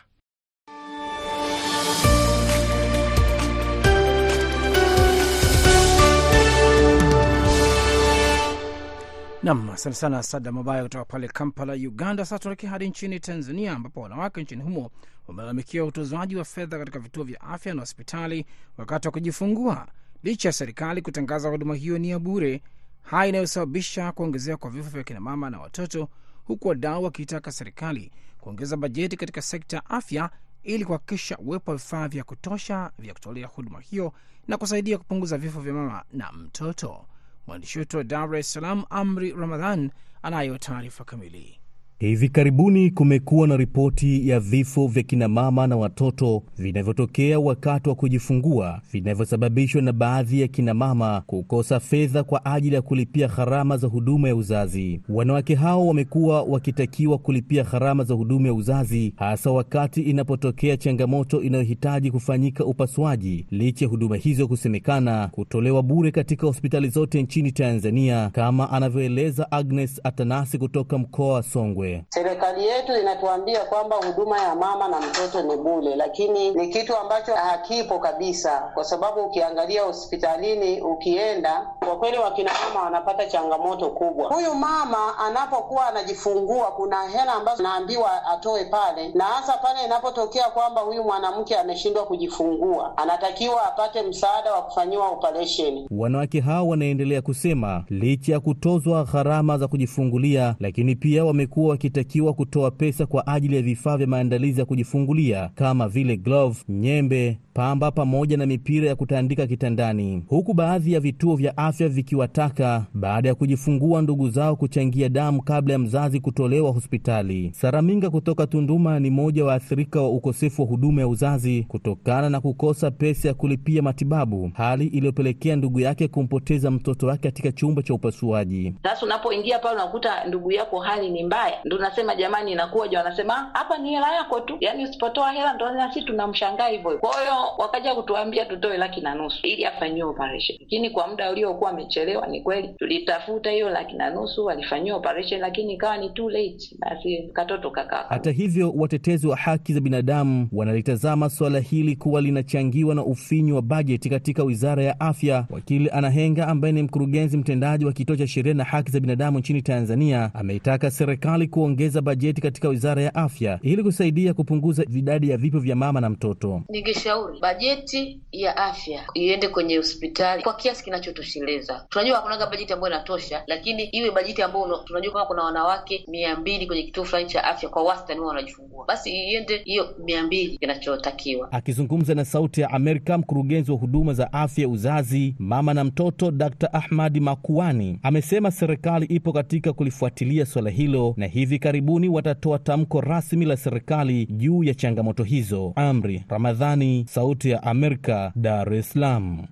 Nam, 9.44 9.70
asante 9.70 9.96
sana 9.96 10.22
Sada 10.22 10.52
Mabaya 10.52 10.82
kutoka 10.82 11.04
pale 11.04 11.28
Kampala, 11.28 11.72
Uganda. 11.72 12.24
Sasa 12.24 12.38
tuelekea 12.38 12.70
hadi 12.70 12.88
nchini 12.88 13.20
Tanzania, 13.20 13.72
ambapo 13.72 14.00
wanawake 14.00 14.42
nchini 14.42 14.62
humo 14.62 14.90
wamelalamikia 15.28 15.84
utozwaji 15.84 16.36
wa 16.36 16.44
fedha 16.44 16.78
katika 16.78 16.98
vituo 16.98 17.24
vya 17.24 17.40
afya 17.40 17.74
na 17.74 17.80
hospitali 17.80 18.46
wakati 18.76 19.08
wa 19.08 19.12
kujifungua, 19.12 19.86
licha 20.22 20.48
ya 20.48 20.52
serikali 20.52 21.02
kutangaza 21.02 21.48
huduma 21.48 21.74
hiyo 21.74 21.98
ni 21.98 22.10
ya 22.10 22.18
bure, 22.18 22.62
haya 23.02 23.28
inayosababisha 23.28 24.12
kuongezeka 24.12 24.56
kwa 24.56 24.70
vifo 24.70 24.90
vya 24.90 25.02
kinamama 25.04 25.50
na 25.50 25.60
watoto, 25.60 26.08
huku 26.44 26.68
wadau 26.68 27.04
wakiitaka 27.04 27.52
serikali 27.52 28.10
kuongeza 28.40 28.76
bajeti 28.76 29.16
katika 29.16 29.42
sekta 29.42 29.76
ya 29.76 29.86
afya 29.90 30.30
ili 30.62 30.84
kuhakikisha 30.84 31.38
uwepo 31.38 31.70
wa 31.70 31.76
vifaa 31.76 32.08
vya 32.08 32.24
kutosha 32.24 32.90
vya 32.98 33.14
kutolea 33.14 33.46
huduma 33.46 33.80
hiyo 33.80 34.12
na 34.48 34.56
kusaidia 34.56 34.98
kupunguza 34.98 35.38
vifo 35.38 35.60
vya 35.60 35.72
mama 35.74 36.04
na 36.12 36.32
mtoto. 36.32 37.06
Mwandishi 37.46 37.78
wetu 37.78 37.96
wa 37.96 38.04
Dar 38.04 38.34
es 38.36 38.52
Salaam, 38.52 38.84
Amri 38.90 39.32
Ramadhan, 39.32 39.90
anayo 40.22 40.58
taarifa 40.58 41.04
kamili. 41.04 41.60
Hivi 41.98 42.28
karibuni 42.28 42.90
kumekuwa 42.90 43.48
na 43.48 43.56
ripoti 43.56 44.28
ya 44.28 44.40
vifo 44.40 44.86
vya 44.86 45.02
kinamama 45.02 45.66
na 45.66 45.76
watoto 45.76 46.42
vinavyotokea 46.58 47.38
wakati 47.40 47.88
wa 47.88 47.94
kujifungua 47.94 48.80
vinavyosababishwa 48.92 49.82
na 49.82 49.92
baadhi 49.92 50.40
ya 50.40 50.48
kinamama 50.48 51.20
kukosa 51.26 51.80
fedha 51.80 52.22
kwa 52.24 52.44
ajili 52.44 52.74
ya 52.74 52.82
kulipia 52.82 53.28
gharama 53.28 53.76
za 53.76 53.86
huduma 53.88 54.28
ya 54.28 54.36
uzazi. 54.36 55.00
Wanawake 55.08 55.54
hao 55.54 55.86
wamekuwa 55.86 56.42
wakitakiwa 56.42 57.18
kulipia 57.18 57.62
gharama 57.64 58.04
za 58.04 58.14
huduma 58.14 58.48
ya 58.48 58.54
uzazi, 58.54 59.12
hasa 59.16 59.50
wakati 59.50 60.02
inapotokea 60.02 60.76
changamoto 60.76 61.42
inayohitaji 61.42 62.10
kufanyika 62.10 62.64
upasuaji, 62.64 63.46
licha 63.50 63.84
ya 63.84 63.88
huduma 63.90 64.16
hizo 64.16 64.48
kusemekana 64.48 65.28
kutolewa 65.28 65.82
bure 65.82 66.10
katika 66.10 66.46
hospitali 66.46 66.88
zote 66.88 67.22
nchini 67.22 67.52
Tanzania, 67.52 68.30
kama 68.32 68.70
anavyoeleza 68.70 69.52
Agnes 69.52 70.00
Atanasi 70.04 70.58
kutoka 70.58 70.98
mkoa 70.98 71.32
wa 71.34 71.42
Songwe. 71.42 71.83
Serikali 72.08 72.66
yetu 72.66 72.92
inatuambia 73.00 73.60
kwamba 73.64 73.96
huduma 73.96 74.40
ya 74.40 74.54
mama 74.54 74.88
na 74.88 75.00
mtoto 75.00 75.42
ni 75.42 75.56
bule, 75.56 75.96
lakini 75.96 76.50
ni 76.50 76.68
kitu 76.68 76.96
ambacho 76.96 77.34
hakipo 77.34 77.98
kabisa, 77.98 78.70
kwa 78.74 78.84
sababu 78.84 79.20
ukiangalia 79.20 79.82
hospitalini, 79.82 80.80
ukienda, 80.80 81.66
kwa 81.86 81.96
kweli 81.98 82.18
wakina 82.18 82.50
mama 82.68 82.84
wanapata 82.84 83.26
changamoto 83.26 83.90
kubwa. 83.90 84.28
Huyu 84.34 84.54
mama 84.54 85.18
anapokuwa 85.18 85.86
anajifungua, 85.88 86.66
kuna 86.66 87.02
hela 87.08 87.34
ambazo 87.34 87.62
naambiwa 87.62 88.26
atoe 88.26 88.64
pale, 88.64 89.08
na 89.14 89.24
hasa 89.24 89.52
pale 89.56 89.84
inapotokea 89.84 90.44
kwamba 90.50 90.80
huyu 90.80 91.04
mwanamke 91.04 91.56
ameshindwa 91.56 92.04
kujifungua, 92.04 92.96
anatakiwa 92.96 93.66
apate 93.66 94.02
msaada 94.02 94.52
wa 94.52 94.62
kufanyiwa 94.62 95.08
operesheni. 95.08 95.88
Wanawake 95.90 96.40
hao 96.40 96.68
wanaendelea 96.68 97.22
kusema 97.22 97.84
licha 97.88 98.32
ya 98.32 98.40
kutozwa 98.40 99.04
gharama 99.04 99.58
za 99.58 99.68
kujifungulia, 99.68 100.54
lakini 100.60 100.96
pia 100.96 101.24
wamekuwa 101.24 101.73
wakitakiwa 101.74 102.32
kutoa 102.32 102.70
pesa 102.70 103.06
kwa 103.06 103.26
ajili 103.26 103.56
ya 103.56 103.62
vifaa 103.62 103.96
vya 103.96 104.06
maandalizi 104.06 104.60
ya 104.60 104.66
kujifungulia 104.66 105.50
kama 105.54 105.88
vile 105.88 106.16
glove, 106.16 106.58
nyembe, 106.68 107.38
pamba 107.54 107.90
pamoja 107.90 108.36
na 108.36 108.46
mipira 108.46 108.88
ya 108.88 108.96
kutandika 108.96 109.46
kitandani, 109.46 110.22
huku 110.28 110.54
baadhi 110.54 110.92
ya 110.92 111.00
vituo 111.00 111.36
vya 111.36 111.56
afya 111.56 111.88
vikiwataka 111.88 112.84
baada 112.94 113.28
ya 113.28 113.34
kujifungua 113.34 114.02
ndugu 114.02 114.28
zao 114.30 114.56
kuchangia 114.56 115.08
damu 115.08 115.42
kabla 115.42 115.72
ya 115.72 115.78
mzazi 115.78 116.20
kutolewa 116.20 116.70
hospitali. 116.72 117.50
Saraminga 117.54 118.10
kutoka 118.10 118.46
Tunduma 118.46 119.00
ni 119.00 119.10
mmoja 119.10 119.44
wa 119.44 119.54
athirika 119.54 120.00
wa 120.02 120.08
ukosefu 120.10 120.62
wa 120.62 120.68
huduma 120.68 121.00
ya 121.00 121.08
uzazi 121.08 121.62
kutokana 121.68 122.30
na 122.30 122.40
kukosa 122.40 122.90
pesa 122.90 123.28
ya 123.28 123.34
kulipia 123.34 123.82
matibabu, 123.82 124.50
hali 124.54 124.86
iliyopelekea 124.86 125.56
ndugu 125.56 125.80
yake 125.80 126.08
kumpoteza 126.08 126.70
mtoto 126.70 127.06
wake 127.06 127.22
katika 127.22 127.52
chumba 127.52 127.82
cha 127.82 127.94
upasuaji. 127.94 128.74
Sasa 128.82 129.06
unapoingia 129.06 129.58
pale 129.58 129.74
unakuta 129.74 130.24
ndugu 130.28 130.52
yako 130.52 130.80
hali 130.80 131.10
ni 131.10 131.24
mbaya, 131.24 131.54
ndo 131.64 131.76
unasema 131.76 132.14
jamani, 132.16 132.52
inakuwaje? 132.52 132.96
Wanasema 132.96 133.50
hapa 133.52 133.78
ni 133.78 133.90
hela 133.90 134.14
yako 134.14 134.40
tu, 134.40 134.56
yani 134.60 134.84
usipotoa 134.84 135.32
hela 135.32 135.52
ndo 135.54 135.70
nasi 135.70 136.02
tunamshangaa 136.02 136.68
hivyo. 136.68 136.98
Kwa 136.98 137.20
hiyo 137.20 137.34
wakaja 137.58 137.94
kutuambia 137.94 138.44
tutoe 138.46 138.76
laki 138.78 139.00
na 139.00 139.14
nusu 139.14 139.46
ili 139.46 139.64
afanyiwe 139.64 140.08
operation, 140.08 140.58
lakini 140.60 140.90
kwa 140.90 141.06
muda 141.08 141.30
uliokuwa 141.32 141.70
amechelewa. 141.70 142.26
Ni 142.26 142.40
kweli 142.42 142.68
tulitafuta 142.78 143.50
hiyo 143.50 143.70
laki 143.70 143.96
na 143.96 144.10
nusu, 144.10 144.50
alifanyiwa 144.50 144.96
operation, 144.96 145.40
lakini 145.40 145.72
ikawa 145.74 145.96
ni 145.96 146.10
too 146.10 146.30
late, 146.30 146.76
basi 146.78 147.30
katoto 147.32 147.70
kakaa. 147.70 148.04
Hata 148.08 148.30
hivyo, 148.30 148.72
watetezi 148.76 149.26
wa 149.26 149.36
haki 149.36 149.72
za 149.74 149.80
binadamu 149.80 150.48
wanalitazama 150.52 151.30
suala 151.30 151.58
hili 151.60 151.96
kuwa 151.96 152.20
linachangiwa 152.20 152.94
na 152.94 153.04
ufinyu 153.04 153.54
wa 153.56 153.62
bajeti 153.62 154.10
katika 154.10 154.42
wizara 154.44 154.82
ya 154.82 155.00
afya. 155.00 155.44
Wakili 155.50 155.90
Anahenga 155.90 156.48
ambaye 156.48 156.72
ni 156.72 156.82
mkurugenzi 156.82 157.36
mtendaji 157.36 157.84
wa 157.84 157.92
kituo 157.92 158.16
cha 158.16 158.26
sheria 158.26 158.54
na 158.54 158.64
haki 158.64 158.90
za 158.92 159.00
binadamu 159.00 159.38
nchini 159.38 159.62
Tanzania 159.62 160.30
ameitaka 160.34 160.90
serikali 160.90 161.48
kuongeza 161.54 162.00
bajeti 162.02 162.40
katika 162.40 162.68
wizara 162.68 163.02
ya 163.02 163.14
afya 163.14 163.58
ili 163.62 163.82
kusaidia 163.82 164.34
kupunguza 164.34 164.84
idadi 164.94 165.30
ya 165.30 165.36
vifo 165.36 165.58
vya 165.58 165.76
mama 165.76 166.00
na 166.00 166.10
mtoto. 166.10 166.62
Ningeshauri 166.68 167.40
bajeti 167.40 168.20
ya 168.32 168.56
afya 168.56 169.04
iende 169.14 169.48
kwenye 169.48 169.76
hospitali 169.76 170.42
kwa 170.42 170.54
kiasi 170.54 170.84
kinachotosheleza. 170.84 171.86
Tunajua 171.88 172.16
hakunaga 172.16 172.46
bajeti 172.46 172.72
ambayo 172.72 172.92
inatosha, 172.94 173.42
lakini 173.46 173.82
iwe 173.84 174.10
bajeti 174.10 174.42
ambayo 174.42 174.76
tunajua 174.84 175.12
kama 175.12 175.24
kuna 175.26 175.42
wanawake 175.42 176.04
mia 176.08 176.36
mbili 176.36 176.66
kwenye 176.66 176.82
kituo 176.82 177.04
fulani 177.04 177.28
cha 177.28 177.44
afya 177.44 177.68
kwa 177.68 177.82
wastani 177.82 178.18
huwa 178.20 178.28
wanajifungua, 178.34 178.84
basi 178.86 179.10
iende 179.10 179.56
hiyo 179.64 179.94
mia 180.04 180.22
mbili 180.22 180.58
kinachotakiwa. 180.58 181.52
Akizungumza 181.52 182.14
na 182.14 182.24
Sauti 182.24 182.60
ya 182.60 182.70
Amerika, 182.70 183.18
mkurugenzi 183.18 183.70
wa 183.72 183.78
huduma 183.78 184.12
za 184.14 184.32
afya 184.32 184.68
uzazi, 184.68 185.34
mama 185.38 185.74
na 185.74 185.84
mtoto, 185.84 186.30
Dr 186.30 186.68
Ahmadi 186.72 187.20
Makuani 187.20 187.98
amesema 188.02 188.50
serikali 188.50 189.06
ipo 189.06 189.32
katika 189.32 189.72
kulifuatilia 189.72 190.46
swala 190.46 190.70
hilo 190.70 191.14
na 191.16 191.26
hivi 191.44 191.58
karibuni 191.58 192.08
watatoa 192.08 192.58
tamko 192.58 193.00
rasmi 193.00 193.44
la 193.44 193.56
serikali 193.56 194.26
juu 194.26 194.64
ya 194.64 194.74
changamoto 194.74 195.24
hizo. 195.24 195.72
Amri 195.76 196.24
Ramadhani, 196.28 197.06
Sauti 197.08 197.50
ya 197.50 197.62
Amerika, 197.62 198.32
Dar 198.36 198.74
es 198.74 198.90
Salaam. 198.90 199.46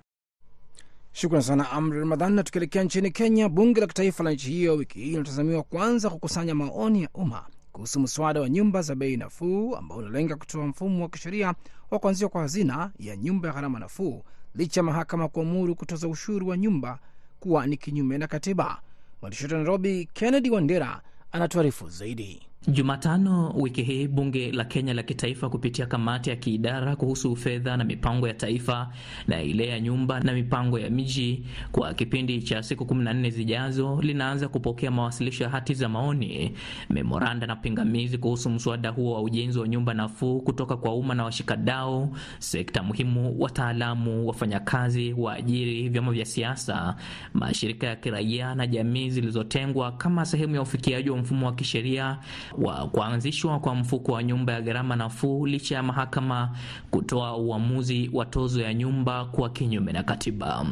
Shukran 1.13 1.41
sana 1.41 1.71
Amri 1.71 1.99
Ramadhani. 1.99 2.35
Na 2.35 2.43
tukielekea 2.43 2.83
nchini 2.83 3.11
Kenya, 3.11 3.49
bunge 3.49 3.81
la 3.81 3.87
kitaifa 3.87 4.23
la 4.23 4.31
nchi 4.31 4.49
hiyo 4.51 4.75
wiki 4.75 4.99
hii 4.99 5.09
linatazamiwa 5.11 5.63
kuanza 5.63 6.09
kukusanya 6.09 6.55
maoni 6.55 7.03
ya 7.03 7.09
umma 7.13 7.43
kuhusu 7.71 7.99
mswada 7.99 8.41
wa 8.41 8.49
nyumba 8.49 8.81
za 8.81 8.95
bei 8.95 9.17
nafuu 9.17 9.75
ambao 9.75 9.97
unalenga 9.97 10.35
kutoa 10.35 10.67
mfumo 10.67 11.03
wa 11.03 11.09
kisheria 11.09 11.53
wa 11.91 11.99
kuanzishwa 11.99 12.29
kwa 12.29 12.41
hazina 12.41 12.91
ya 12.99 13.15
nyumba 13.15 13.47
ya 13.47 13.53
gharama 13.53 13.79
nafuu, 13.79 14.23
licha 14.55 14.79
ya 14.79 14.83
mahakama 14.83 15.27
kuamuru 15.27 15.75
kutoza 15.75 16.07
ushuru 16.07 16.47
wa 16.47 16.57
nyumba 16.57 16.99
kuwa 17.39 17.65
ni 17.67 17.77
kinyume 17.77 18.17
na 18.17 18.27
katiba. 18.27 18.81
Mwandishi 19.21 19.43
wetu 19.43 19.55
wa 19.55 19.61
Nairobi, 19.61 20.09
Kennedy 20.13 20.49
Wandera, 20.49 21.01
anatuarifu 21.33 21.89
zaidi. 21.89 22.41
Jumatano 22.67 23.49
wiki 23.55 23.83
hii 23.83 24.07
bunge 24.07 24.51
la 24.51 24.63
Kenya 24.65 24.93
la 24.93 25.03
kitaifa 25.03 25.49
kupitia 25.49 25.85
kamati 25.85 26.29
ya 26.29 26.35
kiidara 26.35 26.95
kuhusu 26.95 27.35
fedha 27.35 27.77
na 27.77 27.83
mipango 27.83 28.27
ya 28.27 28.33
taifa 28.33 28.89
na 29.27 29.41
ile 29.41 29.67
ya 29.67 29.79
nyumba 29.79 30.19
na 30.19 30.33
mipango 30.33 30.79
ya 30.79 30.89
miji 30.89 31.43
kwa 31.71 31.93
kipindi 31.93 32.41
cha 32.41 32.63
siku 32.63 32.83
14 32.83 33.29
zijazo 33.29 33.99
linaanza 34.01 34.47
kupokea 34.47 34.91
mawasilisho 34.91 35.43
ya 35.43 35.49
hati 35.49 35.73
za 35.73 35.89
maoni, 35.89 36.53
memoranda 36.89 37.47
na 37.47 37.55
pingamizi 37.55 38.17
kuhusu 38.17 38.49
mswada 38.49 38.89
huo 38.89 39.13
wa 39.13 39.21
ujenzi 39.21 39.59
wa 39.59 39.67
nyumba 39.67 39.93
nafuu 39.93 40.41
kutoka 40.41 40.77
kwa 40.77 40.95
umma 40.95 41.15
na 41.15 41.23
washikadau, 41.23 42.15
sekta 42.39 42.83
muhimu, 42.83 43.35
wataalamu, 43.39 44.27
wafanyakazi, 44.27 45.13
waajiri, 45.17 45.89
vyama 45.89 46.11
vya 46.11 46.25
siasa, 46.25 46.95
mashirika 47.33 47.87
ya 47.87 47.95
kiraia 47.95 48.55
na 48.55 48.67
jamii 48.67 49.09
zilizotengwa 49.09 49.91
kama 49.91 50.25
sehemu 50.25 50.55
ya 50.55 50.61
ufikiaji 50.61 51.09
wa 51.09 51.17
mfumo 51.17 51.45
wa 51.45 51.55
kisheria 51.55 52.17
wa 52.57 52.87
kuanzishwa 52.87 53.59
kwa 53.59 53.75
mfuko 53.75 54.11
wa 54.11 54.23
nyumba 54.23 54.53
ya 54.53 54.61
gharama 54.61 54.95
nafuu 54.95 55.45
licha 55.45 55.75
ya 55.75 55.83
mahakama 55.83 56.49
kutoa 56.91 57.37
uamuzi 57.37 58.09
wa 58.13 58.25
tozo 58.25 58.61
ya 58.61 58.73
nyumba 58.73 59.25
kuwa 59.25 59.49
kinyume 59.49 59.91
na 59.91 60.03
katiba. 60.03 60.65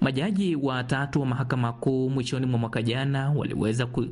Majaji 0.00 0.56
watatu 0.56 1.20
wa 1.20 1.26
mahakama 1.26 1.72
kuu 1.72 2.10
mwishoni 2.10 2.46
mwa 2.46 2.58
mwaka 2.58 2.82
jana 2.82 3.30
waliweza 3.30 3.86
ku 3.86 4.04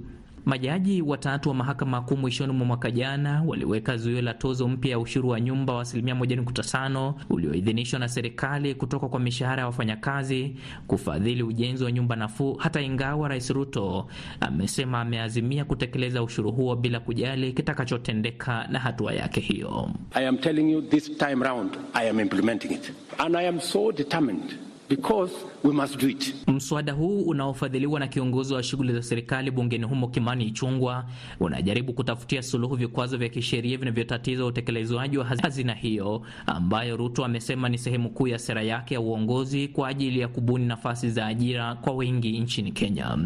Majaji 0.45 1.03
watatu 1.03 1.49
wa 1.49 1.55
mahakama 1.55 2.01
kuu 2.01 2.17
mwishoni 2.17 2.53
mwa 2.53 2.67
mwaka 2.67 2.91
jana 2.91 3.43
waliweka 3.47 3.97
zuio 3.97 4.23
la 4.23 4.35
tozo 4.35 4.69
mpya 4.69 4.91
ya 4.91 4.99
ushuru 4.99 5.29
wa 5.29 5.41
nyumba 5.41 5.73
wa 5.75 5.81
asilimia 5.83 6.15
1.5 6.15 7.13
ulioidhinishwa 7.31 7.99
na 7.99 8.09
serikali 8.09 8.75
kutoka 8.75 9.09
kwa 9.09 9.21
mishahara 9.21 9.61
ya 9.61 9.67
wafanyakazi 9.67 10.57
kufadhili 10.87 11.43
ujenzi 11.43 11.85
wa 11.85 11.93
nyumba 11.93 12.17
nafuu, 12.17 12.55
hata 12.55 12.81
ingawa 12.81 13.29
Rais 13.29 13.51
Ruto 13.51 14.07
amesema 14.41 15.01
ameazimia 15.01 15.65
kutekeleza 15.65 16.23
ushuru 16.23 16.53
huo 16.53 16.77
bila 16.77 17.01
kujali 17.01 17.53
kitakachotendeka 17.53 18.67
na 18.71 18.79
hatua 18.79 19.13
yake 19.15 19.41
hiyo. 19.41 19.91
I 20.15 20.29
am 20.29 20.39
telling 20.39 20.73
you 20.73 20.83
this 20.83 21.19
time 21.19 21.45
round 21.45 21.71
I 21.95 22.11
am 22.11 22.21
implementing 22.21 22.73
it 22.73 22.93
and 23.19 23.37
I 23.37 23.49
am 23.49 23.61
so 23.61 23.93
determined 23.93 24.55
because 24.89 25.33
we 25.63 25.73
must 25.73 25.99
do 25.99 26.09
it. 26.09 26.35
Mswada 26.47 26.93
huu 26.93 27.23
unaofadhiliwa 27.23 28.01
na 28.01 28.07
kiongozi 28.09 28.55
wa 28.55 28.63
shughuli 28.63 28.93
za 28.93 29.03
serikali 29.03 29.51
bungeni 29.51 29.85
humo 29.85 30.09
Kimani 30.09 30.45
Ichungwa 30.45 31.05
unajaribu 31.41 31.93
kutafutia 31.93 32.43
suluhu 32.43 32.75
vikwazo 32.77 33.17
vya 33.17 33.29
kisheria 33.29 33.79
vinavyotatiza 33.79 34.45
utekelezwaji 34.45 35.19
wa 35.19 35.25
hazina 35.25 35.75
hiyo 35.75 36.23
ambayo 36.47 36.97
Ruto 36.97 37.25
amesema 37.25 37.69
ni 37.69 37.79
sehemu 37.79 38.11
kuu 38.11 38.27
ya 38.29 38.39
sera 38.39 38.63
yake 38.63 38.95
ya 38.95 39.01
uongozi 39.01 39.69
kwa 39.69 39.89
ajili 39.89 40.21
ya 40.21 40.29
kubuni 40.29 40.67
nafasi 40.67 41.11
za 41.11 41.27
ajira 41.27 41.75
kwa 41.75 41.93
wengi 41.93 42.41
nchini 42.41 42.73
Kenya. 42.73 43.19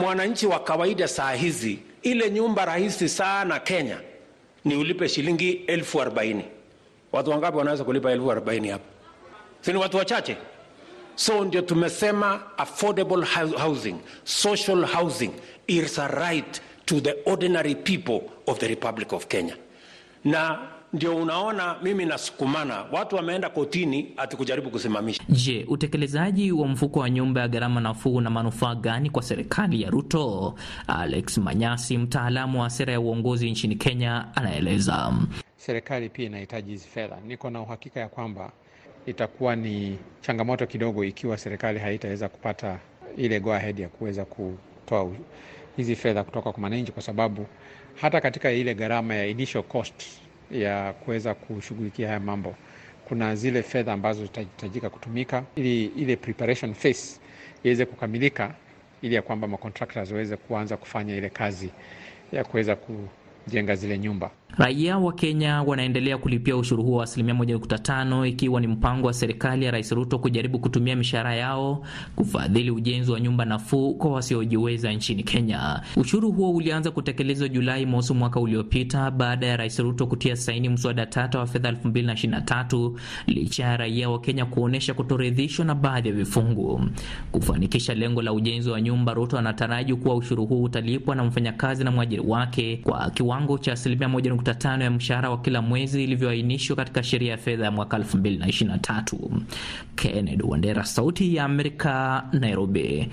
Mwananchi 0.00 0.46
wa 0.46 0.58
kawaida 0.60 1.08
saa 1.08 1.32
hizi, 1.34 1.78
ile 2.02 2.30
nyumba 2.30 2.64
rahisi 2.64 3.08
sana 3.08 3.58
Kenya 3.60 3.96
ni 4.64 4.76
ulipe 4.76 5.08
shilingi 5.08 5.50
elfu 5.50 6.00
arobaini. 6.02 6.44
Watu 7.12 7.30
wangapi 7.30 7.58
wanaweza 7.58 7.84
kulipa 7.84 8.12
elfu 8.12 8.30
arobaini 8.32 8.68
hapa? 8.68 8.84
Si 9.60 9.72
ni 9.72 9.78
watu 9.78 9.96
wachache? 9.96 10.36
So 11.14 11.44
ndio 11.44 11.62
tumesema 11.62 12.40
affordable 12.58 13.24
housing, 13.58 13.96
social 14.24 14.84
housing 14.86 15.30
is 15.66 15.98
a 15.98 16.08
right 16.08 16.60
to 16.84 17.00
the 17.00 17.14
ordinary 17.26 17.74
people 17.74 18.20
of 18.46 18.58
the 18.58 18.68
Republic 18.68 19.12
of 19.12 19.26
Kenya. 19.26 19.56
Na 20.24 20.58
ndio 20.92 21.16
unaona 21.16 21.76
mimi 21.82 22.04
nasukumana, 22.06 22.84
watu 22.92 23.16
wameenda 23.16 23.48
kotini 23.50 24.12
ati 24.16 24.36
kujaribu 24.36 24.70
kusimamisha. 24.70 25.22
Je, 25.28 25.64
utekelezaji 25.68 26.52
wa 26.52 26.68
mfuko 26.68 27.00
wa 27.00 27.10
nyumba 27.10 27.40
ya 27.40 27.48
gharama 27.48 27.80
nafuu 27.80 28.20
na 28.20 28.30
manufaa 28.30 28.74
gani 28.74 29.10
kwa 29.10 29.22
serikali 29.22 29.82
ya 29.82 29.90
Ruto? 29.90 30.54
Alex 30.86 31.38
Manyasi, 31.38 31.98
mtaalamu 31.98 32.60
wa 32.60 32.70
sera 32.70 32.92
ya 32.92 33.00
uongozi 33.00 33.50
nchini 33.50 33.76
Kenya, 33.76 34.26
anaeleza. 34.34 35.12
Serikali 35.56 36.08
pia 36.08 36.26
inahitaji 36.26 36.70
hizi 36.70 36.88
fedha. 36.88 37.18
Niko 37.26 37.50
na 37.50 37.60
uhakika 37.60 38.00
ya 38.00 38.08
kwamba 38.08 38.52
itakuwa 39.06 39.56
ni 39.56 39.98
changamoto 40.20 40.66
kidogo 40.66 41.04
ikiwa 41.04 41.38
serikali 41.38 41.78
haitaweza 41.78 42.28
kupata 42.28 42.78
ile 43.16 43.40
go 43.40 43.52
ahead 43.54 43.78
ya 43.82 43.88
kuweza 43.88 44.24
kutoa 44.24 45.10
hizi 45.76 45.96
fedha 45.96 46.24
kutoka 46.24 46.52
kwa 46.52 46.62
wananchi, 46.62 46.92
kwa 46.92 47.02
sababu 47.02 47.46
hata 48.00 48.20
katika 48.20 48.50
ile 48.52 48.74
gharama 48.74 49.14
ya 49.14 49.26
initial 49.26 49.64
cost 49.64 50.04
ya 50.50 50.92
kuweza 50.92 51.34
kushughulikia 51.34 52.06
haya 52.08 52.20
mambo, 52.20 52.54
kuna 53.08 53.36
zile 53.36 53.62
fedha 53.62 53.92
ambazo 53.92 54.22
zitahitajika 54.22 54.90
kutumika 54.90 55.42
ili 55.56 55.84
ile 55.84 56.16
preparation 56.16 56.74
phase 56.74 57.20
iweze 57.62 57.86
kukamilika, 57.86 58.54
ili 59.02 59.14
ya 59.14 59.22
kwamba 59.22 59.48
macontractors 59.48 60.10
waweze 60.10 60.36
kuanza 60.36 60.76
kufanya 60.76 61.16
ile 61.16 61.28
kazi 61.30 61.70
ya 62.32 62.44
kuweza 62.44 62.76
kujenga 62.76 63.74
zile 63.74 63.98
nyumba. 63.98 64.30
Raia 64.58 64.98
wa 64.98 65.12
Kenya 65.12 65.62
wanaendelea 65.62 66.18
kulipia 66.18 66.56
ushuru 66.56 66.82
huo 66.82 66.96
wa 66.96 67.04
asilimia 67.04 67.34
1.5 67.34 68.26
ikiwa 68.28 68.60
ni 68.60 68.66
mpango 68.66 69.06
wa 69.06 69.12
serikali 69.12 69.64
ya 69.64 69.70
Rais 69.70 69.92
Ruto 69.92 70.18
kujaribu 70.18 70.58
kutumia 70.58 70.96
mishahara 70.96 71.34
yao 71.34 71.84
kufadhili 72.16 72.70
ujenzi 72.70 73.12
wa 73.12 73.20
nyumba 73.20 73.44
nafuu 73.44 73.94
kwa 73.94 74.10
wasiojiweza 74.12 74.92
nchini 74.92 75.22
Kenya. 75.22 75.82
Ushuru 75.96 76.32
huo 76.32 76.50
ulianza 76.52 76.90
kutekelezwa 76.90 77.48
Julai 77.48 77.86
mosi 77.86 78.14
mwaka 78.14 78.40
uliopita 78.40 79.10
baada 79.10 79.46
ya 79.46 79.56
Rais 79.56 79.78
Ruto 79.78 80.06
kutia 80.06 80.36
saini 80.36 80.68
mswada 80.68 81.06
tata 81.06 81.38
wa 81.38 81.46
fedha 81.46 81.70
2023 81.70 82.92
licha 83.26 83.64
ya 83.64 83.76
raia 83.76 84.10
wa 84.10 84.20
Kenya 84.20 84.44
kuonyesha 84.46 84.94
kutoridhishwa 84.94 85.64
na 85.64 85.74
baadhi 85.74 86.08
ya 86.08 86.14
vifungu. 86.14 86.80
Kufanikisha 87.32 87.94
lengo 87.94 88.22
la 88.22 88.32
ujenzi 88.32 88.70
wa 88.70 88.80
nyumba, 88.80 89.14
Ruto 89.14 89.38
anataraji 89.38 89.94
kuwa 89.94 90.14
ushuru 90.14 90.46
huu 90.46 90.62
utalipwa 90.62 91.14
na 91.16 91.24
mfanyakazi 91.24 91.84
na 91.84 91.90
mwajiri 91.90 92.22
wake 92.26 92.76
kwa 92.76 93.10
kiwango 93.10 93.58
cha 93.58 93.72
asilimia 93.72 94.08
1.5 94.42 94.82
ya 94.82 94.90
mshahara 94.90 95.30
wa 95.30 95.38
kila 95.40 95.62
mwezi 95.62 96.04
ilivyoainishwa 96.04 96.76
katika 96.76 97.02
sheria 97.02 97.30
ya 97.30 97.36
fedha 97.38 97.64
ya 97.64 97.70
mwaka 97.70 97.98
2023. 97.98 99.16
Kennedy 99.96 100.42
Wandera, 100.42 100.84
Sauti 100.84 101.34
ya 101.36 101.44
Amerika, 101.44 102.24
Nairobi. 102.32 103.08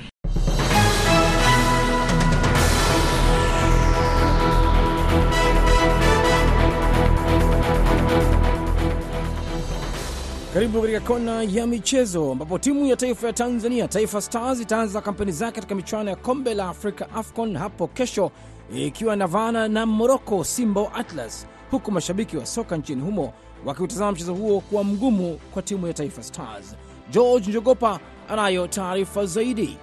Karibu 10.53 10.81
katika 10.81 10.99
kona 10.99 11.43
ya 11.43 11.67
michezo 11.67 12.31
ambapo 12.31 12.59
timu 12.59 12.85
ya 12.85 12.95
taifa 12.95 13.27
ya 13.27 13.33
Tanzania 13.33 13.87
Taifa 13.87 14.21
Stars 14.21 14.61
itaanza 14.61 15.01
kampeni 15.01 15.31
zake 15.31 15.55
katika 15.55 15.75
michuano 15.75 16.09
ya 16.09 16.15
kombe 16.15 16.53
la 16.53 16.69
Afrika 16.69 17.09
AFCON 17.15 17.57
hapo 17.57 17.87
kesho 17.87 18.31
ikiwa 18.75 19.15
navana 19.15 19.67
na 19.67 19.85
Morocco 19.85 20.43
Simba 20.43 20.93
Atlas, 20.93 21.47
huku 21.71 21.91
mashabiki 21.91 22.37
wa 22.37 22.45
soka 22.45 22.77
nchini 22.77 23.01
humo 23.01 23.33
wakiutazama 23.65 24.11
mchezo 24.11 24.33
huo 24.33 24.59
kuwa 24.61 24.83
mgumu 24.83 25.39
kwa 25.53 25.61
timu 25.61 25.87
ya 25.87 25.93
Taifa 25.93 26.23
Stars. 26.23 26.75
George 27.11 27.49
Njogopa 27.49 27.99
anayo 28.29 28.67
taarifa 28.67 29.25
zaidi. 29.25 29.77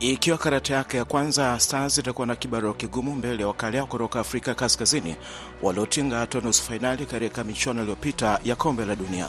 Ikiwa 0.00 0.38
karata 0.38 0.74
yake 0.74 0.96
ya 0.96 1.04
kwanza, 1.04 1.60
Stars 1.60 1.98
itakuwa 1.98 2.26
na 2.26 2.36
kibarua 2.36 2.74
kigumu 2.74 3.14
mbele 3.14 3.42
ya 3.42 3.48
wakali 3.48 3.76
yao 3.76 3.86
kutoka 3.86 4.20
Afrika 4.20 4.54
Kaskazini 4.54 5.16
waliotinga 5.62 6.18
hatua 6.18 6.40
nusu 6.40 6.62
fainali 6.62 7.06
katika 7.06 7.44
michuano 7.44 7.80
iliyopita 7.82 8.40
ya 8.44 8.56
kombe 8.56 8.84
la 8.84 8.96
dunia. 8.96 9.26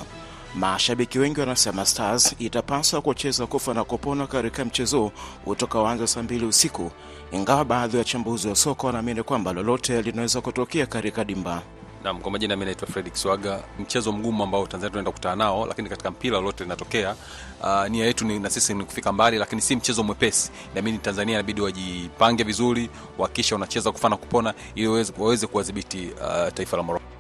Mashabiki 0.56 1.20
wengi 1.20 1.40
wanasema 1.40 1.86
Stars 1.86 2.36
itapaswa 2.40 3.02
kucheza 3.02 3.48
kufa 3.48 3.74
na 3.74 3.84
kupona 3.84 4.28
katika 4.28 4.66
mchezo 4.66 5.12
utakaoanza 5.46 6.08
saa 6.08 6.24
mbili 6.24 6.46
usiku, 6.46 6.92
ingawa 7.32 7.66
baadhi 7.66 7.96
ya 7.96 8.00
wachambuzi 8.00 8.48
wa 8.48 8.56
soka 8.56 8.88
wanaamini 8.88 9.24
kwamba 9.24 9.54
lolote 9.54 10.02
linaweza 10.02 10.42
kutokea 10.42 10.86
katika 10.86 11.26
dimba. 11.26 11.62
Naam, 12.04 12.20
kwa 12.22 12.32
majina 12.32 12.56
mimi 12.56 12.66
naitwa 12.66 12.88
Fredrick 12.88 13.16
Swaga. 13.16 13.64
Mchezo 13.80 14.12
mgumu 14.12 14.44
ambao 14.44 14.68
Tanzania 14.68 14.90
tunaenda 14.90 15.12
kukutana 15.12 15.36
nao, 15.36 15.66
lakini 15.66 15.90
katika 15.90 16.12
mpira 16.12 16.38
lolote 16.38 16.64
linatokea. 16.64 17.16
Uh, 17.62 17.88
nia 17.88 18.06
yetu 18.06 18.26
ni, 18.26 18.40
na 18.40 18.50
sisi 18.50 18.74
ni 18.74 18.84
kufika 18.84 19.12
mbali, 19.12 19.38
lakini 19.38 19.62
si 19.62 19.76
mchezo 19.76 20.04
mwepesi. 20.04 20.52
Naamini 20.76 20.98
Tanzania 20.98 21.34
inabidi 21.34 21.62
wajipange 21.62 22.44
vizuri, 22.44 22.90
wakisha 23.18 23.56
wanacheza 23.56 23.92
kufa 23.92 24.10
na 24.10 24.18
kupona 24.18 24.54
ili 24.76 24.88
waweze, 24.88 25.14
waweze 25.18 25.48
kuwadhibiti 25.48 26.10
uh, 26.22 26.54
taifa 26.54 26.78
la 26.78 26.84
Morocco. 26.84 27.17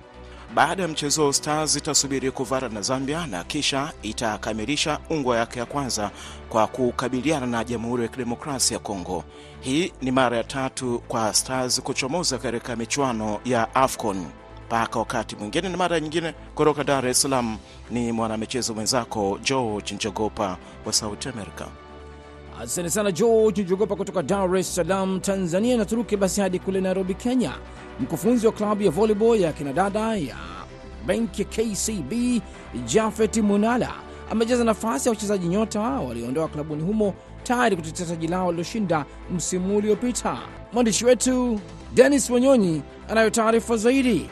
Baada 0.54 0.82
ya 0.84 0.88
mchezo 0.88 1.34
Stars 1.34 1.76
itasubiri 1.76 2.32
kuvara 2.32 2.70
na 2.70 2.82
Zambia 2.82 3.28
na 3.28 3.44
kisha 3.44 3.94
itakamilisha 4.02 5.00
ungwa 5.10 5.38
yake 5.38 5.60
ya 5.60 5.66
kwanza 5.66 6.12
kwa 6.50 6.68
kukabiliana 6.68 7.46
na 7.48 7.64
Jamhuri 7.64 8.04
ya 8.04 8.10
Kidemokrasia 8.10 8.76
ya 8.78 8.84
Kongo. 8.84 9.24
Hii 9.60 9.94
ni 10.02 10.12
mara 10.12 10.38
ya 10.38 10.44
tatu 10.44 11.00
kwa 11.08 11.34
Stars 11.34 11.82
kuchomoza 11.82 12.38
katika 12.38 12.76
michuano 12.76 13.40
ya 13.46 13.76
AFCON. 13.76 14.26
Mpaka 14.68 15.00
wakati 15.00 15.36
mwingine 15.36 15.70
na 15.70 15.78
mara 15.78 16.00
nyingine. 16.00 16.34
Kutoka 16.56 16.84
Dar 16.84 17.08
es 17.08 17.22
Salaam 17.22 17.58
ni 17.92 18.12
mwanamichezo 18.12 18.74
mwenzako 18.74 19.40
George 19.44 19.96
Njogopa 19.96 20.58
wa 20.86 20.94
Sauti 20.94 21.30
Amerika. 21.30 21.68
Asante 22.62 22.90
sana 22.90 23.12
George 23.12 23.64
Njogopa 23.64 23.96
kutoka 23.96 24.24
Dar 24.24 24.56
es 24.58 24.76
Salaam, 24.76 25.20
Tanzania. 25.20 25.78
Na 25.78 25.86
basi 26.20 26.42
hadi 26.42 26.60
kule 26.60 26.82
Nairobi, 26.82 27.14
Kenya. 27.14 27.54
Mkufunzi 28.00 28.46
wa 28.48 28.52
klabu 28.54 28.84
ya 28.84 28.92
volleyball 28.92 29.42
ya 29.42 29.54
kinadada 29.54 30.16
ya 30.16 30.36
benki 31.06 31.42
ya 31.42 31.48
KCB 31.48 32.42
Jafet 32.86 33.38
Munala 33.38 33.94
amejaza 34.32 34.64
nafasi 34.64 35.10
ya 35.10 35.14
wachezaji 35.14 35.48
nyota 35.48 35.80
walioondoa 35.80 36.48
klabuni 36.48 36.84
humo 36.84 37.14
tayari 37.44 37.76
kutetea 37.76 38.06
taji 38.06 38.28
lao 38.28 38.52
liloshinda 38.52 39.06
msimu 39.36 39.78
uliopita. 39.78 40.38
Mwandishi 40.74 41.06
wetu 41.06 41.60
Denis 41.94 42.30
Wanyonyi 42.30 42.82
anayo 43.10 43.30
taarifa 43.30 43.78
zaidi. 43.78 44.30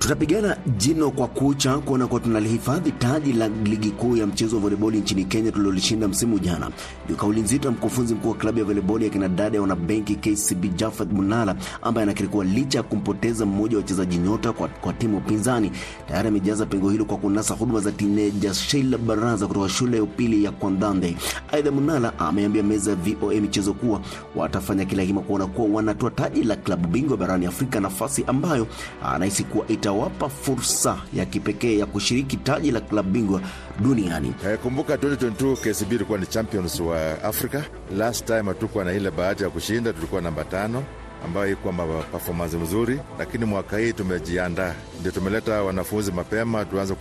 Tutapigana 0.00 0.56
jino 0.78 1.10
kwa 1.10 1.28
kucha 1.28 1.78
kuona 1.78 2.06
kuwa 2.06 2.20
tunalihifadhi 2.20 2.92
taji 2.92 3.32
la 3.32 3.48
ligi 3.48 3.90
kuu 3.90 4.16
ya 4.16 4.26
mchezo 4.26 4.56
wa 4.56 4.62
voleboli 4.62 4.98
nchini 4.98 5.24
Kenya 5.24 5.52
tulilolishinda 5.52 6.08
msimu 6.08 6.38
jana. 6.38 6.70
Ndio 7.04 7.16
kauli 7.16 7.40
nzito 7.40 7.68
ya 7.68 7.72
mkufunzi 7.74 8.14
mkuu 8.14 8.28
wa 8.28 8.34
klabu 8.34 8.58
ya 8.58 8.64
voleboli 8.64 9.04
ya 9.04 9.10
kinadada 9.10 9.56
ya 9.56 9.62
wanabenki 9.62 10.14
KCB 10.16 10.64
Jafet 10.76 11.12
Munala, 11.12 11.56
ambaye 11.82 12.02
anakiri 12.02 12.28
kuwa 12.28 12.44
licha 12.44 12.78
ya 12.78 12.82
kumpoteza 12.82 13.46
mmoja 13.46 13.76
wa 13.76 13.82
wachezaji 13.82 14.16
nyota 14.18 14.52
kwa, 14.52 14.68
kwa 14.68 14.92
timu 14.92 15.20
pinzani, 15.20 15.70
tayari 16.08 16.28
amejaza 16.28 16.66
pengo 16.66 16.90
hilo 16.90 17.04
kwa 17.04 17.16
kunasa 17.16 17.54
huduma 17.54 17.80
za 17.80 17.92
tineja 17.92 18.54
Sheila 18.54 18.98
Baraza 18.98 19.46
kutoka 19.46 19.68
shule 19.68 19.96
ya 19.96 20.02
upili 20.02 20.44
ya 20.44 20.50
Kwandande. 20.50 21.16
Aidha, 21.52 21.70
Munala 21.70 22.18
ameambia 22.18 22.62
meza 22.62 22.90
ya 22.90 22.96
VOA 22.96 23.34
michezo 23.34 23.72
kuwa 23.74 24.00
watafanya 24.36 24.84
kila 24.84 25.02
hima 25.02 25.20
kuona 25.20 25.46
kuwa 25.46 25.68
wanatoa 25.68 26.10
taji 26.10 26.42
la 26.42 26.56
klabu 26.56 26.88
bingwa 26.88 27.16
barani 27.16 27.46
Afrika, 27.46 27.80
nafasi 27.80 28.24
ambayo 28.26 28.66
anahisi 29.04 29.44
kuwa 29.44 29.68
ita 29.68 29.89
wapa 29.92 30.28
fursa 30.28 30.98
ya 31.14 31.24
kipekee 31.26 31.78
ya 31.78 31.86
kushiriki 31.86 32.36
taji 32.36 32.70
la 32.70 32.80
klabu 32.80 33.10
bingwa 33.10 33.40
duniani. 33.80 34.34
Eh, 34.46 34.58
kumbuka 34.58 34.94
2022 34.96 35.56
KCB 35.56 35.92
ilikuwa 35.92 36.18
ni 36.18 36.26
champions 36.26 36.80
wa 36.80 37.22
Africa. 37.24 37.62
Last 37.96 38.24
time 38.26 38.42
hatukuwa 38.42 38.84
na 38.84 38.92
ile 38.92 39.10
bahati 39.10 39.42
ya 39.42 39.50
kushinda, 39.50 39.92
tulikuwa 39.92 40.20
namba 40.22 40.44
tano 40.44 40.84
ambayo 41.24 41.52
ikuwa 41.52 41.74
performance 42.12 42.56
mzuri, 42.56 43.00
lakini 43.18 43.44
mwaka 43.44 43.78
hii 43.78 43.92
tumejiandaa, 43.92 44.74
ndio 45.00 45.12
tumeleta 45.12 45.62
wanafunzi 45.62 46.12
mapema, 46.12 46.64
tuanze 46.64 46.94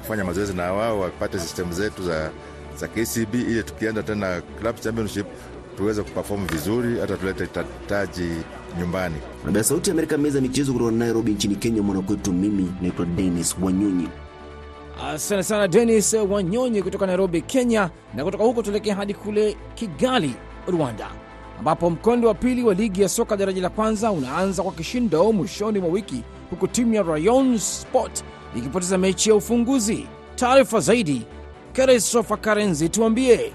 kufanya, 0.00 0.24
mazoezi 0.24 0.54
na 0.54 0.72
wao 0.72 1.00
wapate 1.00 1.38
system 1.38 1.72
zetu 1.72 2.02
za, 2.04 2.30
za 2.80 2.88
KCB 2.88 3.34
ili 3.34 3.62
tukienda 3.62 4.02
tena 4.02 4.40
club 4.60 4.80
championship 4.80 5.26
tuweze 5.76 6.02
kuperform 6.02 6.46
vizuri, 6.46 7.00
hata 7.00 7.16
tulete 7.16 7.46
taji 7.86 8.28
nyumbani. 8.80 9.14
Nabia 9.46 9.64
Sauti 9.64 9.90
ya 9.90 9.94
Amerika, 9.94 10.18
meza 10.18 10.38
ya 10.38 10.42
michezo 10.42 10.72
kutoka 10.72 10.90
Nairobi 10.92 11.30
nchini 11.32 11.56
Kenya. 11.56 11.82
Mwanakwetu 11.82 12.32
mimi 12.32 12.72
naitwa 12.82 13.06
Denis 13.06 13.56
Wanyonyi. 13.62 14.08
Asante 15.08 15.42
sana 15.42 15.68
Denis 15.68 16.12
Wanyonyi 16.14 16.82
kutoka 16.82 17.06
Nairobi, 17.06 17.42
Kenya. 17.42 17.90
Na 18.14 18.24
kutoka 18.24 18.44
huko 18.44 18.62
tuelekea 18.62 18.94
hadi 18.94 19.14
kule 19.14 19.56
Kigali, 19.74 20.34
Rwanda, 20.68 21.08
ambapo 21.58 21.90
mkondo 21.90 22.28
wa 22.28 22.34
pili 22.34 22.62
wa 22.62 22.74
ligi 22.74 23.02
ya 23.02 23.08
soka 23.08 23.36
daraja 23.36 23.62
la 23.62 23.68
kwanza 23.70 24.10
unaanza 24.10 24.62
kwa 24.62 24.72
kishindo 24.72 25.32
mwishoni 25.32 25.78
mwa 25.78 25.88
wiki, 25.88 26.22
huku 26.50 26.68
timu 26.68 26.94
ya 26.94 27.02
Rayon 27.02 27.58
Sport 27.58 28.24
ikipoteza 28.56 28.98
mechi 28.98 29.28
ya 29.30 29.34
ufunguzi. 29.36 30.06
Taarifa 30.36 30.80
zaidi, 30.80 31.22
Christopher 31.72 32.40
Karenzi, 32.40 32.88
tuambie. 32.88 33.52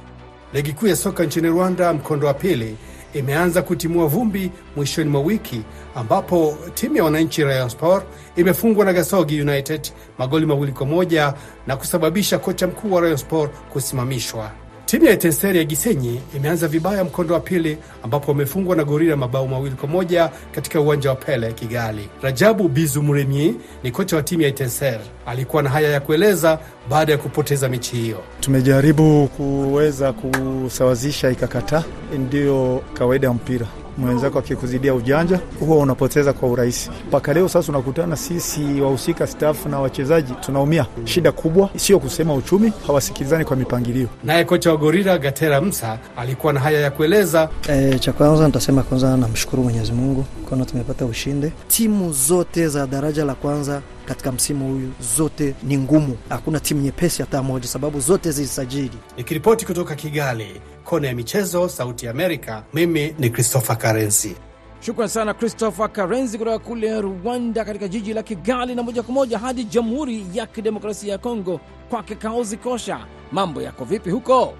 Ligi 0.53 0.73
kuu 0.73 0.87
ya 0.87 0.95
soka 0.95 1.23
nchini 1.23 1.47
Rwanda 1.47 1.93
mkondo 1.93 2.27
wa 2.27 2.33
pili 2.33 2.77
imeanza 3.13 3.61
kutimua 3.61 4.07
vumbi 4.07 4.51
mwishoni 4.75 5.09
mwa 5.09 5.21
wiki 5.21 5.61
ambapo 5.95 6.57
timu 6.73 6.95
ya 6.97 7.03
wananchi 7.03 7.43
Rayon 7.43 7.69
Sport 7.69 8.05
imefungwa 8.35 8.85
na 8.85 8.93
Gasogi 8.93 9.41
United 9.41 9.91
magoli 10.17 10.45
mawili 10.45 10.71
kwa 10.71 10.85
moja 10.85 11.33
na 11.67 11.77
kusababisha 11.77 12.39
kocha 12.39 12.67
mkuu 12.67 12.93
wa 12.93 13.01
Rayon 13.01 13.17
Sport 13.17 13.51
kusimamishwa. 13.73 14.51
Timu 14.87 15.05
ya 15.05 15.11
Etenseri 15.11 15.57
ya 15.57 15.63
Gisenyi 15.63 16.21
imeanza 16.35 16.67
vibaya 16.67 17.03
mkondo 17.03 17.33
wa 17.33 17.39
pili 17.39 17.77
ambapo 18.03 18.31
wamefungwa 18.31 18.75
na 18.75 18.83
Gorira 18.83 19.15
mabao 19.15 19.47
mawili 19.47 19.75
kwa 19.75 19.89
moja 19.89 20.29
katika 20.51 20.81
uwanja 20.81 21.09
wa 21.09 21.15
Pele 21.15 21.53
Kigali. 21.53 22.09
Rajabu 22.21 22.67
Bizu 22.69 23.03
Muremyi 23.03 23.55
ni 23.83 23.91
kocha 23.91 24.15
wa 24.15 24.23
timu 24.23 24.41
ya 24.41 24.47
Etenser, 24.47 24.99
alikuwa 25.25 25.63
na 25.63 25.69
haya 25.69 25.89
ya 25.89 25.99
kueleza 25.99 26.59
baada 26.89 27.11
ya 27.11 27.17
kupoteza 27.17 27.69
mechi 27.69 27.95
hiyo. 27.95 28.17
Tumejaribu 28.39 29.27
kuweza 29.27 30.13
kusawazisha, 30.13 31.29
ikakataa. 31.31 31.83
Ndiyo 32.17 32.83
kawaida 32.93 33.27
ya 33.27 33.33
mpira 33.33 33.67
mwenzako 33.97 34.39
akikuzidia 34.39 34.93
ujanja 34.93 35.39
huwa 35.59 35.77
unapoteza 35.77 36.33
kwa 36.33 36.49
urahisi. 36.49 36.89
Mpaka 37.07 37.33
leo 37.33 37.49
sasa 37.49 37.71
unakutana 37.71 38.15
sisi 38.15 38.81
wahusika 38.81 39.27
stafu 39.27 39.69
na 39.69 39.79
wachezaji 39.79 40.33
tunaumia. 40.33 40.85
Shida 41.05 41.31
kubwa 41.31 41.69
sio 41.75 41.99
kusema 41.99 42.33
uchumi, 42.33 42.73
hawasikilizani 42.87 43.45
kwa 43.45 43.55
mipangilio. 43.57 44.07
Naye 44.23 44.45
kocha 44.45 44.71
wa 44.71 44.77
Gorira 44.77 45.17
Gatera 45.17 45.61
Msa 45.61 45.99
alikuwa 46.17 46.53
na 46.53 46.59
haya 46.59 46.79
ya 46.79 46.91
kueleza. 46.91 47.49
E, 47.69 47.99
cha 47.99 48.13
kwanza 48.13 48.45
nitasema 48.47 48.83
kwanza 48.83 49.17
namshukuru 49.17 49.63
Mwenyezi 49.63 49.91
Mungu 49.91 50.25
kwana 50.49 50.65
tumepata 50.65 51.05
ushindi. 51.05 51.51
Timu 51.67 52.13
zote 52.13 52.67
za 52.67 52.87
daraja 52.87 53.25
la 53.25 53.35
kwanza 53.35 53.81
katika 54.07 54.31
msimu 54.31 54.67
huyu 54.73 54.91
zote 55.17 55.55
ni 55.63 55.77
ngumu, 55.77 56.17
hakuna 56.29 56.59
timu 56.59 56.81
nyepesi 56.81 57.21
hata 57.21 57.43
moja, 57.43 57.67
sababu 57.67 57.99
zote 57.99 58.31
zilisajili. 58.31 58.97
Nikiripoti 59.17 59.65
kutoka 59.65 59.95
Kigali, 59.95 60.61
kona 60.83 61.07
ya 61.07 61.15
michezo, 61.15 61.69
Sauti 61.69 62.05
ya 62.05 62.11
Amerika, 62.11 62.63
mimi 62.73 63.15
ni 63.19 63.29
Christopher 63.29 63.77
Karensi. 63.77 64.35
Shukran 64.79 65.07
sana 65.07 65.33
Christopher 65.33 65.91
Karenzi 65.91 66.37
kutoka 66.37 66.59
kule 66.59 67.01
Rwanda, 67.01 67.65
katika 67.65 67.87
jiji 67.87 68.13
la 68.13 68.23
Kigali, 68.23 68.75
na 68.75 68.83
moja 68.83 69.03
kwa 69.03 69.13
moja 69.13 69.39
hadi 69.39 69.63
Jamhuri 69.63 70.25
ya 70.33 70.45
Kidemokrasia 70.47 71.11
ya 71.11 71.17
Kongo, 71.17 71.59
kwake 71.89 72.15
Kaozi 72.15 72.57
Kosha. 72.57 72.99
Mambo 73.31 73.61
yako 73.61 73.85
vipi 73.85 74.09
huko? 74.09 74.53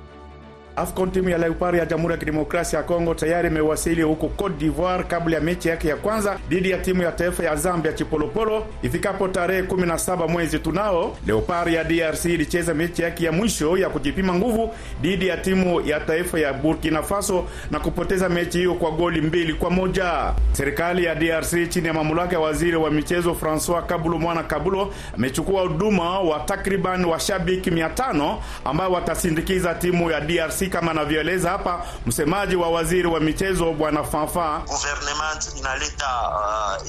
AFCON 0.77 1.11
timu 1.11 1.29
ya 1.29 1.37
Leopard 1.37 1.75
ya 1.75 1.85
Jamhuri 1.85 2.11
ya 2.11 2.17
Kidemokrasia 2.17 2.77
ya 2.79 2.83
Kongo 2.85 3.13
tayari 3.13 3.47
imewasili 3.47 4.01
huko 4.01 4.27
Cote 4.27 4.55
d'Ivoire 4.57 5.03
kabla 5.03 5.35
ya 5.35 5.41
mechi 5.41 5.69
yake 5.69 5.87
ya 5.87 5.95
kwanza 5.95 6.37
dhidi 6.49 6.69
ya 6.69 6.77
timu 6.77 7.01
ya 7.03 7.11
taifa 7.11 7.43
ya 7.43 7.55
Zambia 7.55 7.93
Chipolopolo 7.93 8.65
ifikapo 8.81 9.27
tarehe 9.27 9.61
17 9.61 10.27
mwezi 10.29 10.59
tunao. 10.59 11.17
Leopard 11.27 11.73
ya 11.73 11.83
DRC 11.83 12.25
ilicheza 12.25 12.73
mechi 12.73 13.01
yake 13.01 13.25
ya 13.25 13.31
mwisho 13.31 13.77
ya 13.77 13.89
kujipima 13.89 14.33
nguvu 14.33 14.73
dhidi 15.01 15.27
ya 15.27 15.37
timu 15.37 15.81
ya 15.81 15.99
taifa 15.99 16.39
ya 16.39 16.53
Burkina 16.53 17.03
Faso 17.03 17.45
na 17.71 17.79
kupoteza 17.79 18.29
mechi 18.29 18.57
hiyo 18.57 18.73
kwa 18.73 18.91
goli 18.91 19.21
mbili 19.21 19.53
kwa 19.53 19.69
moja. 19.69 20.33
Serikali 20.51 21.03
ya 21.03 21.15
DRC 21.15 21.69
chini 21.69 21.87
ya 21.87 21.93
mamlaka 21.93 22.33
ya 22.33 22.39
waziri 22.39 22.75
wa 22.77 22.91
michezo 22.91 23.35
Francois 23.35 23.85
Kabulo 23.85 24.19
Mwana 24.19 24.43
Kabulo 24.43 24.93
amechukua 25.15 25.61
huduma 25.61 26.19
wa 26.19 26.39
takriban 26.39 27.05
washabiki 27.05 27.69
500 27.69 28.35
ambao 28.65 28.91
watasindikiza 28.91 29.73
timu 29.75 30.11
ya 30.11 30.21
DRC 30.21 30.66
kama 30.69 30.91
anavyoeleza 30.91 31.49
hapa 31.49 31.86
msemaji 32.06 32.56
wa 32.56 32.69
waziri 32.69 33.08
wa 33.08 33.19
michezo 33.19 33.71
bwana 33.73 34.03
Fanfa. 34.03 34.62
Government 34.67 35.56
inaleta 35.60 36.08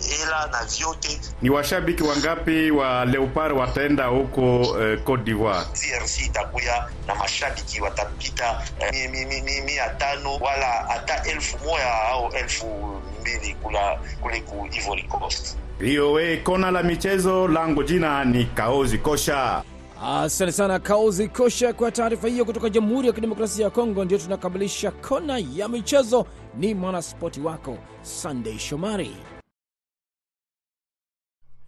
hela 0.09 0.47
uh, 0.47 0.53
na 0.53 0.65
vyote. 0.65 1.21
Ni 1.43 1.51
washabiki 1.51 2.03
wangapi 2.03 2.71
wa 2.71 3.05
Leopard 3.05 3.53
wataenda 3.53 4.05
huko 4.07 4.61
uh, 4.61 5.03
Cote 5.05 5.23
d'Ivoire? 5.23 5.61
DRC 5.73 6.21
itakuya 6.27 6.89
na 7.07 7.15
mashabiki 7.15 7.81
watapita 7.81 8.63
uh, 8.81 8.93
mi, 9.11 9.25
mi, 9.25 9.41
mi, 9.43 9.61
mia 9.61 9.89
tano 9.89 10.37
wala 10.37 10.67
hata 10.89 11.23
elfu 11.25 11.59
moja 11.59 11.93
au 12.11 12.33
elfu 12.33 13.01
mbili 13.21 13.55
kula 13.55 13.99
kule 14.23 14.41
ku 14.41 14.69
Ivory 14.73 15.03
Coast. 15.03 15.57
VOA 15.81 16.37
kona 16.45 16.71
la 16.71 16.83
michezo 16.83 17.49
langu 17.49 17.83
jina 17.83 18.25
ni 18.25 18.45
Kaozi 18.45 18.99
Kosha. 18.99 19.63
Asante 20.03 20.53
sana 20.53 20.79
Kauzi 20.79 21.29
Kosha 21.29 21.73
kwa 21.73 21.91
taarifa 21.93 22.29
hiyo 22.29 22.45
kutoka 22.45 22.69
Jamhuri 22.71 23.07
ya 23.07 23.13
Kidemokrasia 23.13 23.65
ya 23.65 23.71
Kongo. 23.71 24.05
Ndio 24.05 24.19
tunakamilisha 24.19 24.91
kona 24.91 25.39
ya 25.55 25.69
michezo. 25.69 26.27
Ni 26.59 26.75
mwanaspoti 26.75 27.41
wako 27.41 27.79
Sunday 28.03 28.59
Shomari 28.59 29.11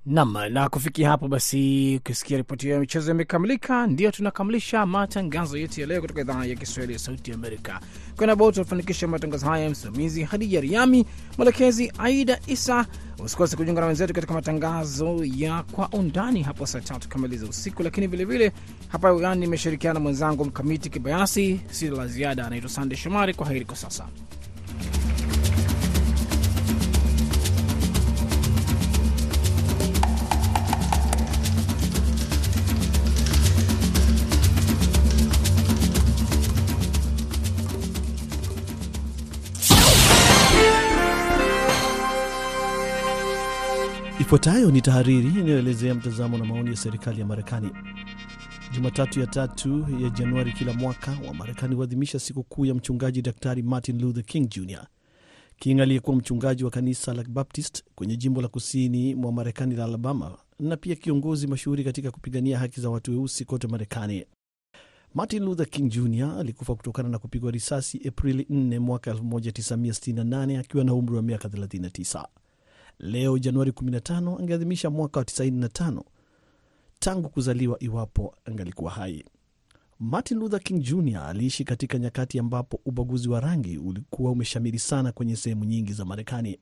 nam 0.07 0.37
na 0.51 0.69
kufikia 0.69 1.09
hapo 1.11 1.29
basi, 1.29 1.97
ukisikia 1.97 2.37
ripoti 2.37 2.67
hiyo 2.67 2.75
ya 2.75 2.81
michezo 2.81 3.11
imekamilika, 3.11 3.87
ndio 3.87 4.11
tunakamilisha 4.11 4.87
matangazo 4.87 5.59
yetu 5.59 5.81
ya 5.81 5.87
leo 5.87 6.01
kutoka 6.01 6.21
idhaa 6.21 6.45
ya 6.45 6.55
Kiswahili 6.55 6.93
ya 6.93 6.99
Sauti 6.99 7.31
ya 7.31 7.37
Amerika. 7.37 7.81
Kwenabo 8.17 8.53
tunafanikisha 8.53 9.09
matangazo 9.09 9.47
haya, 9.47 9.71
msimamizi 9.71 10.23
Hadija 10.23 10.61
Riami, 10.61 11.07
mwelekezi 11.39 11.93
Aida 11.99 12.41
Isa. 12.47 12.87
Usikose 13.25 13.57
kujiunga 13.57 13.81
na 13.81 13.87
wenzetu 13.87 14.15
katika 14.15 14.35
matangazo 14.35 15.25
ya 15.25 15.63
Kwa 15.63 15.89
Undani 15.89 16.43
hapo 16.43 16.67
saa 16.67 16.81
tatu 16.81 17.09
kamili 17.09 17.37
za 17.39 17.47
usiku. 17.47 17.83
Lakini 17.83 18.07
vilevile 18.07 18.53
hapa 18.89 19.13
ugani 19.13 19.41
nimeshirikiana 19.41 19.95
na 19.95 20.01
mwenzangu 20.01 20.45
Mkamiti 20.45 20.91
Kibayasi. 20.91 21.61
Si 21.71 21.89
la 21.89 22.07
ziada, 22.07 22.47
anaitwa 22.47 22.71
Sande 22.71 22.97
Shomari. 22.97 23.35
Kwa 23.35 23.47
heri 23.49 23.65
kwa 23.65 23.77
sasa. 23.77 24.07
Ifuatayo 44.31 44.71
ni 44.71 44.81
tahariri 44.81 45.29
inayoelezea 45.40 45.95
mtazamo 45.95 46.38
na 46.38 46.45
maoni 46.45 46.71
ya 46.71 46.77
serikali 46.77 47.21
ya 47.21 47.27
Marekani. 47.27 47.71
Jumatatu 48.75 49.21
ya 49.21 49.27
tatu 49.27 49.87
ya 50.03 50.11
Januari 50.11 50.53
kila 50.53 50.73
mwaka 50.73 51.19
wa 51.29 51.35
Marekani 51.35 51.75
huadhimisha 51.75 52.19
siku 52.19 52.43
kuu 52.43 52.64
ya 52.66 52.75
mchungaji 52.75 53.23
Daktari 53.23 53.62
Martin 53.62 54.01
Luther 54.03 54.25
King 54.25 54.49
Jr. 54.49 54.87
King 55.57 55.81
aliyekuwa 55.81 56.16
mchungaji 56.16 56.64
wa 56.64 56.71
kanisa 56.71 57.14
la 57.14 57.25
Baptist 57.25 57.85
kwenye 57.95 58.16
jimbo 58.16 58.43
la 58.43 58.49
kusini 58.49 59.14
mwa 59.14 59.33
Marekani 59.33 59.75
la 59.77 59.85
Alabama 59.85 60.38
na 60.61 60.77
pia 60.77 60.95
kiongozi 60.95 61.47
mashuhuri 61.47 61.85
katika 61.85 62.11
kupigania 62.11 62.59
haki 62.59 62.81
za 62.81 62.90
watu 62.90 63.11
weusi 63.11 63.45
kote 63.45 63.66
Marekani. 63.69 64.25
Martin 65.14 65.43
Luther 65.45 65.66
King 65.71 65.88
Jr 65.93 66.37
alikufa 66.40 66.75
kutokana 66.75 67.09
na 67.09 67.19
kupigwa 67.19 67.51
risasi 67.51 68.09
Aprili 68.09 68.47
4 68.51 68.79
mwaka 68.79 69.12
1968 69.12 70.59
akiwa 70.59 70.85
na 70.85 70.95
umri 70.95 71.16
wa 71.16 71.23
miaka 71.23 71.49
39. 71.49 72.25
Leo 73.03 73.39
Januari 73.39 73.71
15 73.71 74.41
angeadhimisha 74.41 74.91
mwaka 74.91 75.21
wa 75.21 75.25
95 75.27 76.03
tangu 76.99 77.29
kuzaliwa, 77.29 77.77
iwapo 77.83 78.35
angalikuwa 78.45 78.91
hai. 78.91 79.25
Martin 80.01 80.39
Luther 80.39 80.61
King 80.63 80.83
Jr 80.83 81.19
aliishi 81.19 81.65
katika 81.65 81.99
nyakati 81.99 82.39
ambapo 82.39 82.81
ubaguzi 82.85 83.29
wa 83.29 83.41
rangi 83.41 83.79
ulikuwa 83.79 84.33
umeshamiri 84.33 84.79
sana 84.79 85.13
kwenye 85.13 85.37
sehemu 85.37 85.65
nyingi 85.65 85.93
za 85.93 86.05
Marekani. 86.05 86.59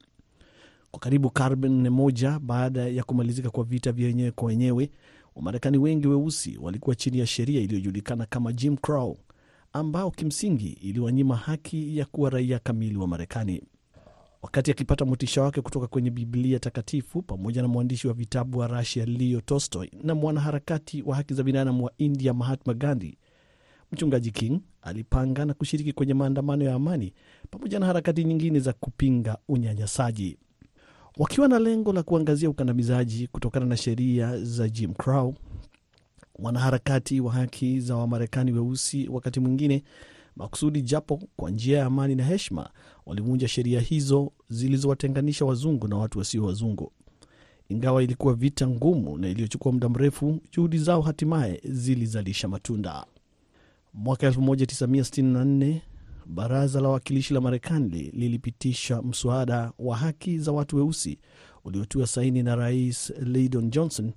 Kwa 0.90 1.00
karibu 1.00 1.30
karne 1.30 1.90
moja 1.90 2.38
baada 2.38 2.88
ya 2.88 3.04
kumalizika 3.04 3.50
kwa 3.50 3.64
vita 3.64 3.92
vya 3.92 4.06
wenyewe 4.06 4.30
kwa 4.30 4.46
wenyewe, 4.48 4.90
Wamarekani 5.34 5.78
wengi 5.78 6.06
weusi 6.08 6.58
walikuwa 6.60 6.96
chini 6.96 7.18
ya 7.18 7.26
sheria 7.26 7.60
iliyojulikana 7.60 8.26
kama 8.26 8.52
Jim 8.52 8.76
Crow, 8.76 9.16
ambao 9.72 10.10
kimsingi 10.10 10.68
iliwanyima 10.68 11.36
haki 11.36 11.98
ya 11.98 12.04
kuwa 12.04 12.30
raia 12.30 12.58
kamili 12.58 12.96
wa 12.96 13.06
Marekani. 13.08 13.62
Wakati 14.42 14.70
akipata 14.70 15.04
motisha 15.04 15.42
wake 15.42 15.60
kutoka 15.60 15.86
kwenye 15.86 16.10
Biblia 16.10 16.58
takatifu 16.58 17.22
pamoja 17.22 17.62
na 17.62 17.68
mwandishi 17.68 18.08
wa 18.08 18.14
vitabu 18.14 18.58
wa 18.58 18.66
Rasia 18.66 19.06
Leo 19.06 19.40
Tolstoy 19.40 19.88
na 20.02 20.14
mwanaharakati 20.14 21.02
wa 21.02 21.16
haki 21.16 21.34
za 21.34 21.42
binadamu 21.42 21.84
wa 21.84 21.92
India 21.98 22.34
Mahatma 22.34 22.74
Gandhi, 22.74 23.18
mchungaji 23.92 24.30
King 24.30 24.60
alipanga 24.82 25.44
na 25.44 25.54
kushiriki 25.54 25.92
kwenye 25.92 26.14
maandamano 26.14 26.64
ya 26.64 26.74
amani 26.74 27.12
pamoja 27.50 27.78
na 27.78 27.86
harakati 27.86 28.24
nyingine 28.24 28.60
za 28.60 28.72
kupinga 28.72 29.38
unyanyasaji, 29.48 30.38
wakiwa 31.16 31.48
na 31.48 31.58
lengo 31.58 31.92
la 31.92 32.02
kuangazia 32.02 32.50
ukandamizaji 32.50 33.26
kutokana 33.26 33.66
na 33.66 33.76
sheria 33.76 34.44
za 34.44 34.68
Jim 34.68 34.94
Crow. 34.94 35.34
Wanaharakati 36.34 37.20
wa 37.20 37.32
haki 37.32 37.80
za 37.80 37.96
Wamarekani 37.96 38.52
weusi 38.52 39.08
wakati 39.08 39.40
mwingine 39.40 39.82
makusudi 40.36 40.82
japo 40.82 41.22
kwa 41.36 41.50
njia 41.50 41.78
ya 41.78 41.86
amani 41.86 42.14
na 42.14 42.24
heshima, 42.24 42.70
walivunja 43.08 43.48
sheria 43.48 43.80
hizo 43.80 44.32
zilizowatenganisha 44.48 45.44
wazungu 45.44 45.88
na 45.88 45.96
watu 45.96 46.18
wasio 46.18 46.44
wazungu. 46.44 46.92
Ingawa 47.68 48.02
ilikuwa 48.02 48.34
vita 48.34 48.68
ngumu 48.68 49.18
na 49.18 49.28
iliyochukua 49.28 49.72
muda 49.72 49.88
mrefu, 49.88 50.40
juhudi 50.52 50.78
zao 50.78 51.00
hatimaye 51.02 51.60
zilizalisha 51.64 52.48
matunda. 52.48 53.06
Mwaka 53.94 54.30
1964 54.30 55.80
baraza 56.26 56.80
la 56.80 56.88
wawakilishi 56.88 57.34
la 57.34 57.40
Marekani 57.40 57.98
lilipitisha 58.02 59.02
mswada 59.02 59.72
wa 59.78 59.96
haki 59.96 60.38
za 60.38 60.52
watu 60.52 60.76
weusi 60.76 61.18
uliotiwa 61.64 62.06
saini 62.06 62.42
na 62.42 62.56
Rais 62.56 63.12
Lyndon 63.22 63.70
Johnson 63.70 64.12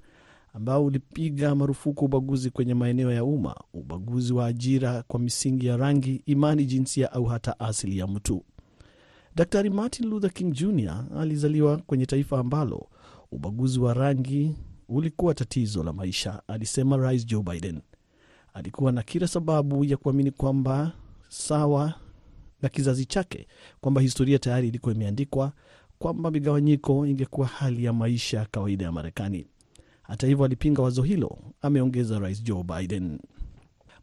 ambao 0.53 0.85
ulipiga 0.85 1.55
marufuku 1.55 2.05
ubaguzi 2.05 2.49
kwenye 2.49 2.73
maeneo 2.73 3.11
ya 3.11 3.23
umma, 3.23 3.55
ubaguzi 3.73 4.33
wa 4.33 4.45
ajira 4.45 5.03
kwa 5.07 5.19
misingi 5.19 5.65
ya 5.65 5.77
rangi, 5.77 6.21
imani, 6.25 6.65
jinsia 6.65 7.11
au 7.11 7.25
hata 7.25 7.59
asili 7.59 7.97
ya 7.97 8.07
mtu. 8.07 8.43
Daktari 9.35 9.69
Martin 9.69 10.09
Luther 10.09 10.29
King 10.33 10.53
Jr 10.53 11.05
alizaliwa 11.17 11.77
kwenye 11.77 12.05
taifa 12.05 12.39
ambalo 12.39 12.87
ubaguzi 13.31 13.79
wa 13.79 13.93
rangi 13.93 14.55
ulikuwa 14.89 15.33
tatizo 15.33 15.83
la 15.83 15.93
maisha, 15.93 16.41
alisema 16.47 16.97
Rais 16.97 17.25
Joe 17.25 17.43
Biden. 17.43 17.81
Alikuwa 18.53 18.91
na 18.91 19.03
kila 19.03 19.27
sababu 19.27 19.83
ya 19.85 19.97
kuamini 19.97 20.31
kwamba 20.31 20.91
sawa 21.29 21.93
na 22.61 22.69
kizazi 22.69 23.05
chake, 23.05 23.47
kwamba 23.81 24.01
historia 24.01 24.39
tayari 24.39 24.67
ilikuwa 24.67 24.95
imeandikwa, 24.95 25.51
kwamba 25.99 26.31
migawanyiko 26.31 27.05
ingekuwa 27.05 27.47
hali 27.47 27.83
ya 27.83 27.93
maisha 27.93 28.37
ya 28.37 28.45
kawaida 28.45 28.85
ya 28.85 28.91
Marekani. 28.91 29.45
Hata 30.03 30.27
hivyo 30.27 30.45
alipinga 30.45 30.81
wazo 30.81 31.01
hilo, 31.03 31.37
ameongeza 31.61 32.19
Rais 32.19 32.43
Joe 32.43 32.63
Biden. 32.63 33.19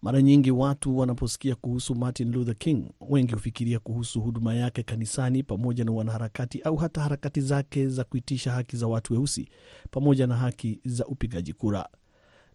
Mara 0.02 0.22
nyingi 0.22 0.50
watu 0.50 0.98
wanaposikia 0.98 1.54
kuhusu 1.54 1.94
Martin 1.94 2.32
Luther 2.32 2.54
King, 2.56 2.84
wengi 3.00 3.32
hufikiria 3.34 3.78
kuhusu 3.78 4.20
huduma 4.20 4.54
yake 4.54 4.82
kanisani 4.82 5.42
pamoja 5.42 5.84
na 5.84 5.92
wanaharakati 5.92 6.60
au 6.60 6.76
hata 6.76 7.00
harakati 7.00 7.40
zake 7.40 7.88
za 7.88 8.04
kuitisha 8.04 8.52
haki 8.52 8.76
za 8.76 8.86
watu 8.86 9.12
weusi 9.12 9.48
pamoja 9.90 10.26
na 10.26 10.36
haki 10.36 10.80
za 10.84 11.06
upigaji 11.06 11.52
kura. 11.52 11.88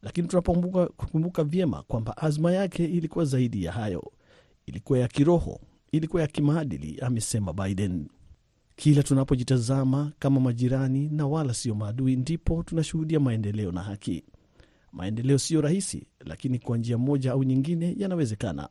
Lakini 0.01 0.27
tunapokumbuka 0.27 1.43
vyema 1.43 1.83
kwamba 1.83 2.17
azma 2.17 2.51
yake 2.51 2.85
ilikuwa 2.85 3.25
zaidi 3.25 3.63
ya 3.63 3.71
hayo, 3.71 4.11
ilikuwa 4.65 4.99
ya 4.99 5.07
kiroho, 5.07 5.59
ilikuwa 5.91 6.21
ya 6.21 6.27
kimaadili, 6.27 6.99
amesema 7.01 7.53
Biden. 7.53 8.07
Kila 8.75 9.03
tunapojitazama 9.03 10.11
kama 10.19 10.39
majirani 10.39 11.09
na 11.09 11.27
wala 11.27 11.53
sio 11.53 11.75
maadui, 11.75 12.15
ndipo 12.15 12.63
tunashuhudia 12.63 13.19
maendeleo 13.19 13.71
na 13.71 13.81
haki. 13.83 14.23
Maendeleo 14.93 15.37
siyo 15.37 15.61
rahisi, 15.61 16.07
lakini 16.25 16.59
kwa 16.59 16.77
njia 16.77 16.97
moja 16.97 17.31
au 17.31 17.43
nyingine 17.43 17.95
yanawezekana. 17.97 18.69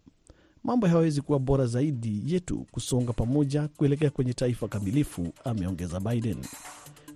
mambo 0.65 0.87
hayawezi 0.87 1.21
kuwa 1.21 1.39
bora 1.39 1.67
zaidi 1.67 2.23
yetu 2.27 2.67
kusonga 2.71 3.13
pamoja 3.13 3.69
kuelekea 3.69 4.11
kwenye 4.11 4.33
taifa 4.33 4.69
kamilifu, 4.69 5.33
ameongeza 5.45 6.01
Biden. 6.01 6.37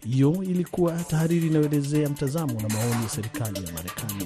Hiyo 0.04 0.42
ilikuwa 0.42 0.92
tahariri 1.04 1.46
inayoelezea 1.46 2.08
mtazamo 2.08 2.52
na 2.60 2.68
maoni 2.68 3.02
ya 3.02 3.08
serikali 3.08 3.66
ya 3.66 3.72
Marekani. 3.72 4.24